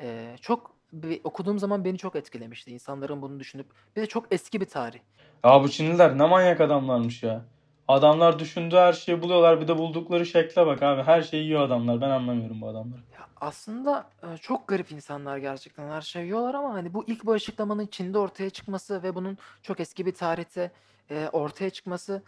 E, 0.00 0.36
çok 0.40 0.75
okuduğum 1.24 1.58
zaman 1.58 1.84
beni 1.84 1.98
çok 1.98 2.16
etkilemişti 2.16 2.70
insanların 2.70 3.22
bunu 3.22 3.40
düşünüp 3.40 3.66
bir 3.96 4.02
de 4.02 4.06
çok 4.06 4.26
eski 4.30 4.60
bir 4.60 4.66
tarih. 4.66 4.98
Ya 5.44 5.62
bu 5.62 5.68
Çinliler 5.68 6.18
ne 6.18 6.26
manyak 6.26 6.60
adamlarmış 6.60 7.22
ya. 7.22 7.44
Adamlar 7.88 8.38
düşündüğü 8.38 8.76
her 8.76 8.92
şeyi 8.92 9.22
buluyorlar. 9.22 9.60
Bir 9.60 9.68
de 9.68 9.78
buldukları 9.78 10.26
şekle 10.26 10.66
bak 10.66 10.82
abi. 10.82 11.02
Her 11.02 11.22
şeyi 11.22 11.44
yiyor 11.44 11.62
adamlar. 11.62 12.00
Ben 12.00 12.10
anlamıyorum 12.10 12.60
bu 12.60 12.68
adamları. 12.68 13.00
Ya 13.14 13.28
aslında 13.40 14.10
e, 14.22 14.36
çok 14.36 14.68
garip 14.68 14.92
insanlar 14.92 15.38
gerçekten 15.38 15.88
her 15.88 16.00
şeyi 16.00 16.24
yiyorlar 16.24 16.54
ama 16.54 16.74
hani 16.74 16.94
bu 16.94 17.04
ilk 17.06 17.26
bağışıklamanın 17.26 17.86
Çin'de 17.86 18.18
ortaya 18.18 18.50
çıkması 18.50 19.02
ve 19.02 19.14
bunun 19.14 19.38
çok 19.62 19.80
eski 19.80 20.06
bir 20.06 20.14
tarihte 20.14 20.70
e, 21.10 21.28
ortaya 21.32 21.70
çıkması 21.70 22.22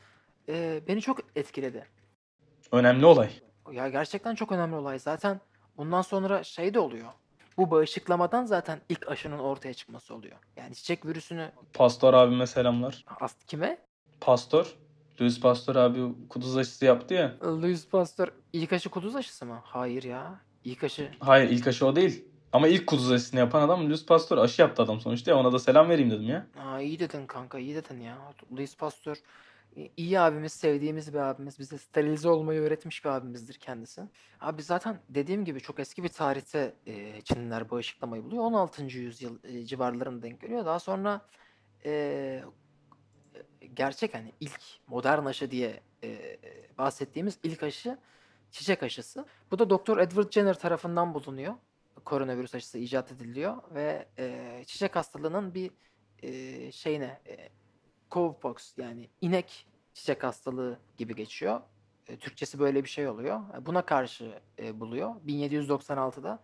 e, 0.49 0.81
beni 0.89 1.01
çok 1.01 1.19
etkiledi. 1.37 1.87
Önemli 2.73 3.07
olay. 3.07 3.31
Ya 3.73 3.89
gerçekten 3.89 4.35
çok 4.35 4.53
önemli 4.53 4.77
olay. 4.77 4.99
Zaten 4.99 5.41
bundan 5.77 6.03
sonra 6.03 6.45
şey 6.45 6.75
de 6.75 6.79
oluyor. 6.81 7.09
Bu 7.59 7.71
bağışıklamadan 7.71 8.45
zaten 8.45 8.81
ilk 8.89 9.09
aşının 9.11 9.39
ortaya 9.39 9.75
çıkması 9.75 10.15
oluyor. 10.15 10.37
Yani 10.57 10.75
çiçek 10.75 11.07
virüsünü 11.07 11.51
Pastor 11.75 12.15
abime 12.15 12.47
selamlar. 12.47 13.05
as 13.21 13.35
kime? 13.47 13.79
Pastor. 14.21 14.77
Louis 15.21 15.41
Pastor 15.41 15.77
abi 15.77 16.01
kuduz 16.29 16.57
aşısı 16.57 16.85
yaptı 16.85 17.15
ya. 17.15 17.35
Louis 17.43 17.89
Pasteur 17.89 18.29
ilk 18.53 18.73
aşı 18.73 18.89
kuduz 18.89 19.17
aşısı 19.17 19.47
mı? 19.47 19.61
Hayır 19.65 20.03
ya. 20.03 20.41
İlk 20.65 20.85
aşı 20.85 21.11
Hayır 21.21 21.51
ilk 21.51 21.67
aşı 21.67 21.87
o 21.87 21.97
değil. 21.97 22.25
Ama 22.53 22.69
ilk 22.69 22.87
kuduz 22.87 23.13
aşısını 23.13 23.41
yapan 23.41 23.63
adam 23.63 23.87
Louis 23.87 24.07
Pasteur. 24.07 24.39
Aşı 24.39 24.63
yaptı 24.63 24.83
adam 24.83 25.01
sonuçta 25.01 25.31
ya. 25.31 25.37
Ona 25.39 25.53
da 25.53 25.59
selam 25.59 25.89
vereyim 25.89 26.11
dedim 26.11 26.29
ya. 26.29 26.47
Aa, 26.65 26.81
iyi 26.81 26.99
dedin 26.99 27.27
kanka 27.27 27.59
iyi 27.59 27.75
dedin 27.75 28.01
ya. 28.01 28.19
Louis 28.53 28.77
Pasteur 28.77 29.17
i- 29.79 29.93
iyi 29.97 30.21
abimiz, 30.21 30.53
sevdiğimiz 30.53 31.15
bir 31.15 31.19
abimiz. 31.19 31.59
Bize 31.59 31.79
sterilize 31.79 32.29
olmayı 32.29 32.61
öğretmiş 32.61 33.05
bir 33.05 33.11
abimizdir 33.11 33.55
kendisi. 33.55 34.03
Abi 34.41 34.63
zaten 34.63 35.01
dediğim 35.09 35.45
gibi 35.45 35.61
çok 35.61 35.81
eski 35.81 36.03
bir 36.03 36.09
tarihte 36.09 36.75
e, 36.87 37.21
Çinliler 37.21 37.71
bağışıklamayı 37.71 38.25
buluyor. 38.25 38.43
16. 38.45 38.83
yüzyıl 38.99 39.39
e, 39.45 39.65
civarlarına 39.67 40.23
denk 40.23 40.41
geliyor. 40.41 40.65
Daha 40.67 40.79
sonra 40.81 41.27
e, 41.85 42.43
gerçek 43.75 44.15
hani 44.15 44.33
ilk 44.41 44.61
modern 44.87 45.25
aşı 45.25 45.51
diye 45.51 45.81
e, 46.05 46.39
bahsettiğimiz 46.79 47.39
ilk 47.43 47.63
aşı 47.63 47.99
çiçek 48.51 48.83
aşısı. 48.83 49.27
Bu 49.51 49.59
da 49.59 49.71
Doktor 49.71 49.99
Edward 49.99 50.33
Jenner 50.33 50.59
tarafından 50.59 51.15
bulunuyor. 51.15 51.55
Koronavirüs 52.05 52.55
aşısı 52.55 52.79
icat 52.79 53.13
ediliyor 53.13 53.57
ve 53.75 54.09
e, 54.19 54.63
çiçek 54.67 54.97
hastalığının 54.97 55.55
bir 55.55 55.71
e, 56.23 56.73
şeyine 56.73 57.21
e, 57.29 57.49
cowpox 58.11 58.73
yani 58.79 59.09
inek 59.21 59.67
çiçek 59.95 60.25
hastalığı 60.25 60.79
gibi 60.97 61.15
geçiyor. 61.15 61.61
E, 62.09 62.17
Türkçesi 62.17 62.59
böyle 62.59 62.85
bir 62.85 62.89
şey 62.89 63.09
oluyor. 63.09 63.41
E, 63.57 63.67
Buna 63.67 63.83
karşı 63.83 64.33
e, 64.59 64.81
buluyor. 64.81 65.15
1796'da 65.27 66.39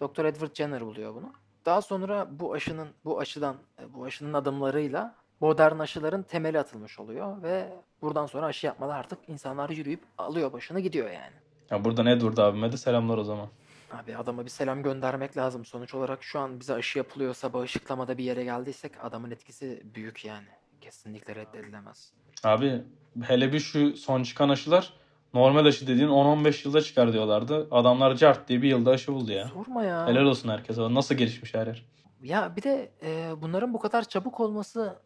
Doktor 0.00 0.24
Edward 0.24 0.54
Jenner 0.54 0.86
buluyor 0.86 1.14
bunu. 1.14 1.32
Daha 1.66 1.82
sonra 1.82 2.26
bu 2.30 2.52
aşının 2.52 2.88
bu 3.04 3.20
aşıdan 3.20 3.56
e, 3.80 3.94
bu 3.94 4.04
aşının 4.04 4.34
adımlarıyla 4.34 5.14
modern 5.40 5.78
aşıların 5.78 6.22
temeli 6.22 6.58
atılmış 6.58 6.98
oluyor 7.00 7.42
ve 7.42 7.72
buradan 8.02 8.26
sonra 8.26 8.46
aşı 8.46 8.66
yapmalı 8.66 8.94
artık 8.94 9.18
insanlar 9.28 9.70
yürüyüp 9.70 10.00
alıyor 10.18 10.52
başını 10.52 10.80
gidiyor 10.80 11.10
yani. 11.10 11.34
Ya 11.70 11.84
buradan 11.84 12.06
Edward 12.06 12.36
abime 12.36 12.72
de 12.72 12.76
selamlar 12.76 13.18
o 13.18 13.24
zaman. 13.24 13.48
Abi 13.92 14.16
adama 14.16 14.44
bir 14.44 14.50
selam 14.50 14.82
göndermek 14.82 15.36
lazım. 15.36 15.64
Sonuç 15.64 15.94
olarak 15.94 16.22
şu 16.22 16.38
an 16.40 16.60
bize 16.60 16.74
aşı 16.74 16.98
yapılıyorsa 16.98 17.52
bağışıklamada 17.52 18.18
bir 18.18 18.24
yere 18.24 18.44
geldiysek 18.44 18.92
adamın 19.02 19.30
etkisi 19.30 19.82
büyük 19.94 20.24
yani. 20.24 20.46
Kesinlikle 20.80 21.34
reddedilemez. 21.34 22.12
Abi 22.44 22.82
hele 23.22 23.52
bir 23.52 23.60
şu 23.60 23.96
son 23.96 24.22
çıkan 24.22 24.48
aşılar 24.48 24.92
normal 25.34 25.66
aşı 25.66 25.86
dediğin 25.86 26.08
10-15 26.08 26.66
yılda 26.68 26.80
çıkar 26.80 27.12
diyorlardı. 27.12 27.68
Adamlar 27.70 28.16
cart 28.16 28.48
diye 28.48 28.62
bir 28.62 28.68
yılda 28.68 28.90
aşı 28.90 29.12
buldu 29.12 29.32
ya. 29.32 29.48
Sorma 29.48 29.84
ya. 29.84 30.06
Helal 30.06 30.24
olsun 30.24 30.48
herkese. 30.48 30.94
Nasıl 30.94 31.14
gelişmiş 31.14 31.54
her 31.54 31.66
yer. 31.66 31.86
Ya 32.22 32.56
bir 32.56 32.62
de 32.62 32.92
e, 33.02 33.32
bunların 33.42 33.74
bu 33.74 33.78
kadar 33.78 34.08
çabuk 34.08 34.40
olması 34.40 34.98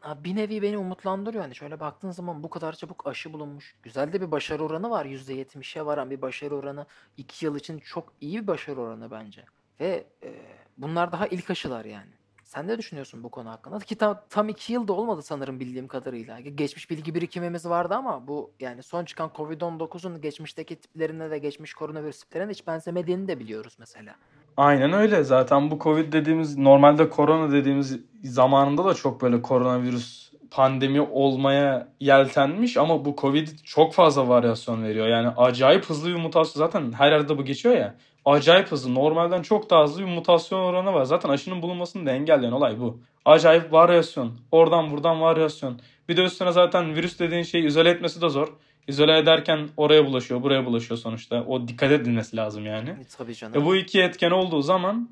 ha, 0.00 0.24
bir 0.24 0.36
nevi 0.36 0.62
beni 0.62 0.78
umutlandırıyor. 0.78 1.44
Yani 1.44 1.54
şöyle 1.54 1.80
baktığın 1.80 2.10
zaman 2.10 2.42
bu 2.42 2.50
kadar 2.50 2.72
çabuk 2.72 3.06
aşı 3.06 3.32
bulunmuş. 3.32 3.76
Güzel 3.82 4.12
de 4.12 4.20
bir 4.20 4.30
başarı 4.30 4.64
oranı 4.64 4.90
var. 4.90 5.06
%70'e 5.06 5.86
varan 5.86 6.10
bir 6.10 6.22
başarı 6.22 6.56
oranı. 6.56 6.86
2 7.16 7.46
yıl 7.46 7.56
için 7.56 7.78
çok 7.78 8.12
iyi 8.20 8.42
bir 8.42 8.46
başarı 8.46 8.80
oranı 8.80 9.10
bence. 9.10 9.44
Ve 9.80 10.06
e, 10.22 10.34
bunlar 10.78 11.12
daha 11.12 11.26
ilk 11.26 11.50
aşılar 11.50 11.84
yani. 11.84 12.10
Sen 12.54 12.68
ne 12.68 12.78
düşünüyorsun 12.78 13.22
bu 13.24 13.28
konu 13.28 13.50
hakkında? 13.50 13.78
Ki 13.78 13.94
tam, 13.94 14.20
tam 14.30 14.48
2 14.48 14.72
yıl 14.72 14.88
da 14.88 14.92
olmadı 14.92 15.22
sanırım 15.22 15.60
bildiğim 15.60 15.88
kadarıyla. 15.88 16.40
Geçmiş 16.40 16.90
bilgi 16.90 17.14
birikimimiz 17.14 17.68
vardı 17.68 17.94
ama 17.94 18.28
bu 18.28 18.50
yani 18.60 18.82
son 18.82 19.04
çıkan 19.04 19.30
Covid-19'un 19.34 20.20
geçmişteki 20.20 20.76
tiplerine 20.76 21.30
de 21.30 21.38
geçmiş 21.38 21.74
koronavirüs 21.74 22.20
tiplerine 22.20 22.50
hiç 22.50 22.66
benzemediğini 22.66 23.28
de 23.28 23.38
biliyoruz 23.38 23.76
mesela. 23.78 24.14
Aynen 24.56 24.92
öyle. 24.92 25.24
Zaten 25.24 25.70
bu 25.70 25.78
Covid 25.78 26.12
dediğimiz 26.12 26.58
normalde 26.58 27.10
korona 27.10 27.52
dediğimiz 27.52 28.00
zamanında 28.24 28.84
da 28.84 28.94
çok 28.94 29.22
böyle 29.22 29.42
koronavirüs 29.42 30.32
pandemi 30.50 31.00
olmaya 31.00 31.88
yeltenmiş 32.00 32.76
ama 32.76 33.04
bu 33.04 33.16
Covid 33.18 33.48
çok 33.64 33.94
fazla 33.94 34.28
varyasyon 34.28 34.82
veriyor. 34.82 35.06
Yani 35.06 35.28
acayip 35.28 35.84
hızlı 35.84 36.08
bir 36.08 36.20
mutasyon. 36.20 36.66
Zaten 36.66 36.92
her 36.92 37.12
yerde 37.12 37.38
bu 37.38 37.44
geçiyor 37.44 37.76
ya. 37.76 37.94
Acayip 38.24 38.72
hızlı. 38.72 38.94
Normalden 38.94 39.42
çok 39.42 39.70
daha 39.70 39.82
hızlı 39.82 40.00
bir 40.00 40.14
mutasyon 40.14 40.60
oranı 40.60 40.92
var. 40.92 41.04
Zaten 41.04 41.28
aşının 41.28 41.62
bulunmasını 41.62 42.06
da 42.06 42.10
engelleyen 42.10 42.52
olay 42.52 42.80
bu. 42.80 43.00
Acayip 43.24 43.72
varyasyon. 43.72 44.32
Oradan 44.52 44.90
buradan 44.90 45.20
varyasyon. 45.20 45.80
Bir 46.08 46.16
de 46.16 46.24
üstüne 46.24 46.52
zaten 46.52 46.94
virüs 46.94 47.18
dediğin 47.18 47.42
şeyi 47.42 47.66
izole 47.66 47.90
etmesi 47.90 48.22
de 48.22 48.28
zor. 48.28 48.48
İzole 48.88 49.18
ederken 49.18 49.68
oraya 49.76 50.06
bulaşıyor, 50.06 50.42
buraya 50.42 50.66
bulaşıyor 50.66 50.98
sonuçta. 50.98 51.44
O 51.44 51.68
dikkat 51.68 51.92
edilmesi 51.92 52.36
lazım 52.36 52.66
yani. 52.66 52.90
E, 52.90 53.04
tabii 53.18 53.34
canım. 53.34 53.62
E 53.62 53.64
bu 53.64 53.76
iki 53.76 54.02
etken 54.02 54.30
olduğu 54.30 54.62
zaman 54.62 55.08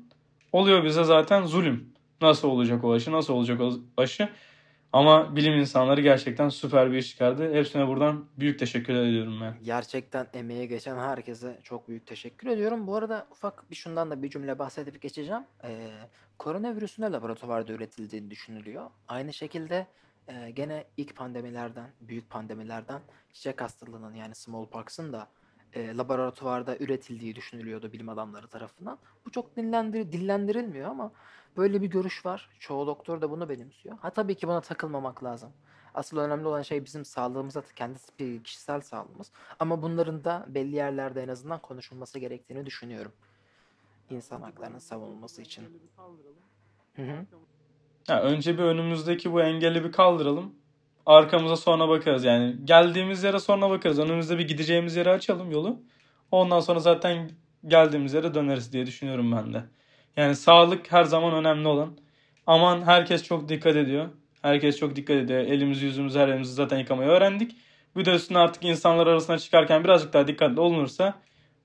oluyor 0.51 0.83
bize 0.83 1.03
zaten 1.03 1.45
zulüm. 1.45 1.93
Nasıl 2.21 2.47
olacak 2.47 2.83
o 2.83 2.93
aşı, 2.93 3.11
nasıl 3.11 3.33
olacak 3.33 3.61
o 3.61 3.71
aşı? 3.97 4.29
Ama 4.93 5.35
bilim 5.35 5.53
insanları 5.53 6.01
gerçekten 6.01 6.49
süper 6.49 6.91
bir 6.91 6.97
iş 6.97 7.09
çıkardı. 7.09 7.53
Hepsine 7.53 7.87
buradan 7.87 8.25
büyük 8.37 8.59
teşekkür 8.59 8.95
ediyorum 8.95 9.41
ben. 9.41 9.55
Gerçekten 9.63 10.27
emeği 10.33 10.67
geçen 10.67 10.97
herkese 10.97 11.59
çok 11.63 11.87
büyük 11.87 12.07
teşekkür 12.07 12.47
ediyorum. 12.47 12.87
Bu 12.87 12.95
arada 12.95 13.27
ufak 13.31 13.71
bir 13.71 13.75
şundan 13.75 14.11
da 14.11 14.23
bir 14.23 14.29
cümle 14.29 14.59
bahsedip 14.59 15.01
geçeceğim. 15.01 15.43
Ee, 15.63 15.89
koronavirüsün 16.37 17.03
de 17.03 17.11
laboratuvarda 17.11 17.73
üretildiğini 17.73 18.31
düşünülüyor. 18.31 18.89
Aynı 19.07 19.33
şekilde 19.33 19.87
e, 20.27 20.51
gene 20.51 20.83
ilk 20.97 21.15
pandemilerden, 21.15 21.89
büyük 22.01 22.29
pandemilerden 22.29 23.01
çiçek 23.33 23.61
hastalığının 23.61 24.13
yani 24.13 24.35
smallpox'ın 24.35 25.13
da 25.13 25.27
e, 25.75 25.97
laboratuvarda 25.97 26.77
üretildiği 26.77 27.35
düşünülüyordu 27.35 27.91
bilim 27.91 28.09
adamları 28.09 28.47
tarafından. 28.47 28.97
Bu 29.25 29.31
çok 29.31 29.55
dillendir 29.55 30.11
dillendirilmiyor 30.11 30.89
ama 30.89 31.11
böyle 31.57 31.81
bir 31.81 31.87
görüş 31.87 32.25
var. 32.25 32.49
Çoğu 32.59 32.87
doktor 32.87 33.21
da 33.21 33.29
bunu 33.29 33.49
benimsiyor. 33.49 33.97
Ha 33.97 34.09
tabii 34.09 34.35
ki 34.35 34.47
buna 34.47 34.61
takılmamak 34.61 35.23
lazım. 35.23 35.51
Asıl 35.93 36.17
önemli 36.17 36.47
olan 36.47 36.61
şey 36.61 36.85
bizim 36.85 37.05
sağlığımıza, 37.05 37.63
kendi 37.75 38.43
kişisel 38.43 38.81
sağlığımız. 38.81 39.31
Ama 39.59 39.81
bunların 39.81 40.23
da 40.23 40.45
belli 40.47 40.75
yerlerde 40.75 41.23
en 41.23 41.27
azından 41.27 41.59
konuşulması 41.61 42.19
gerektiğini 42.19 42.65
düşünüyorum. 42.65 43.11
İnsan 44.09 44.41
haklarının 44.41 44.79
savunulması 44.79 45.41
için. 45.41 45.63
Hı 46.95 47.01
hı. 47.01 47.25
Ya 48.07 48.21
önce 48.21 48.57
bir 48.57 48.63
önümüzdeki 48.63 49.33
bu 49.33 49.41
engeli 49.41 49.83
bir 49.83 49.91
kaldıralım. 49.91 50.55
Arkamıza 51.05 51.57
sonra 51.57 51.89
bakarız. 51.89 52.23
Yani 52.23 52.55
geldiğimiz 52.65 53.23
yere 53.23 53.39
sonra 53.39 53.69
bakarız. 53.69 53.99
Önümüzde 53.99 54.37
bir 54.37 54.47
gideceğimiz 54.47 54.95
yere 54.95 55.09
açalım 55.09 55.51
yolu. 55.51 55.79
Ondan 56.31 56.59
sonra 56.59 56.79
zaten 56.79 57.29
geldiğimiz 57.67 58.13
yere 58.13 58.33
döneriz 58.33 58.73
diye 58.73 58.85
düşünüyorum 58.85 59.31
ben 59.31 59.53
de. 59.53 59.63
Yani 60.17 60.35
sağlık 60.35 60.91
her 60.91 61.03
zaman 61.03 61.33
önemli 61.33 61.67
olan. 61.67 61.97
Aman 62.47 62.81
herkes 62.81 63.23
çok 63.23 63.49
dikkat 63.49 63.75
ediyor. 63.75 64.09
Herkes 64.41 64.77
çok 64.77 64.95
dikkat 64.95 65.15
ediyor. 65.17 65.39
Elimizi 65.39 65.85
yüzümüzü 65.85 66.19
her 66.19 66.27
yerimizi 66.27 66.53
zaten 66.53 66.77
yıkamayı 66.79 67.09
öğrendik. 67.09 67.55
Bir 67.95 68.05
de 68.05 68.15
üstüne 68.15 68.37
artık 68.37 68.63
insanlar 68.65 69.07
arasına 69.07 69.37
çıkarken 69.37 69.83
birazcık 69.83 70.13
daha 70.13 70.27
dikkatli 70.27 70.59
olunursa 70.59 71.13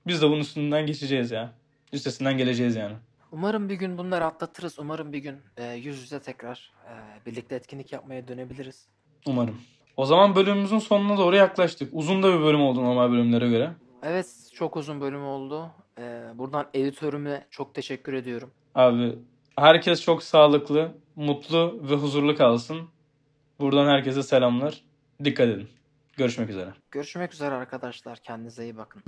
biz 0.07 0.21
de 0.21 0.25
bunun 0.29 0.39
üstünden 0.39 0.85
geçeceğiz 0.85 1.31
ya. 1.31 1.53
üstesinden 1.93 2.37
geleceğiz 2.37 2.75
yani. 2.75 2.95
Umarım 3.31 3.69
bir 3.69 3.75
gün 3.75 3.97
bunları 3.97 4.25
atlatırız. 4.25 4.79
Umarım 4.79 5.13
bir 5.13 5.17
gün 5.17 5.37
e, 5.57 5.73
yüz 5.73 6.01
yüze 6.01 6.19
tekrar 6.19 6.71
e, 6.85 7.25
birlikte 7.25 7.55
etkinlik 7.55 7.93
yapmaya 7.93 8.27
dönebiliriz. 8.27 8.87
Umarım. 9.25 9.57
O 9.97 10.05
zaman 10.05 10.35
bölümümüzün 10.35 10.79
sonuna 10.79 11.17
doğru 11.17 11.35
yaklaştık. 11.35 11.89
Uzun 11.93 12.23
da 12.23 12.39
bir 12.39 12.43
bölüm 12.43 12.61
oldu 12.61 12.83
normal 12.83 13.11
bölümlere 13.11 13.49
göre. 13.49 13.71
Evet, 14.03 14.27
çok 14.53 14.77
uzun 14.77 15.01
bölüm 15.01 15.23
oldu. 15.23 15.69
E, 15.99 16.23
buradan 16.35 16.67
editörüme 16.73 17.45
çok 17.51 17.75
teşekkür 17.75 18.13
ediyorum. 18.13 18.51
Abi 18.75 19.15
herkes 19.55 20.01
çok 20.01 20.23
sağlıklı, 20.23 20.91
mutlu 21.15 21.79
ve 21.83 21.95
huzurlu 21.95 22.35
kalsın. 22.35 22.77
Buradan 23.59 23.87
herkese 23.87 24.23
selamlar. 24.23 24.81
Dikkat 25.23 25.47
edin. 25.47 25.69
Görüşmek 26.17 26.49
üzere. 26.49 26.73
Görüşmek 26.91 27.33
üzere 27.33 27.55
arkadaşlar. 27.55 28.17
Kendinize 28.17 28.63
iyi 28.63 28.77
bakın. 28.77 29.03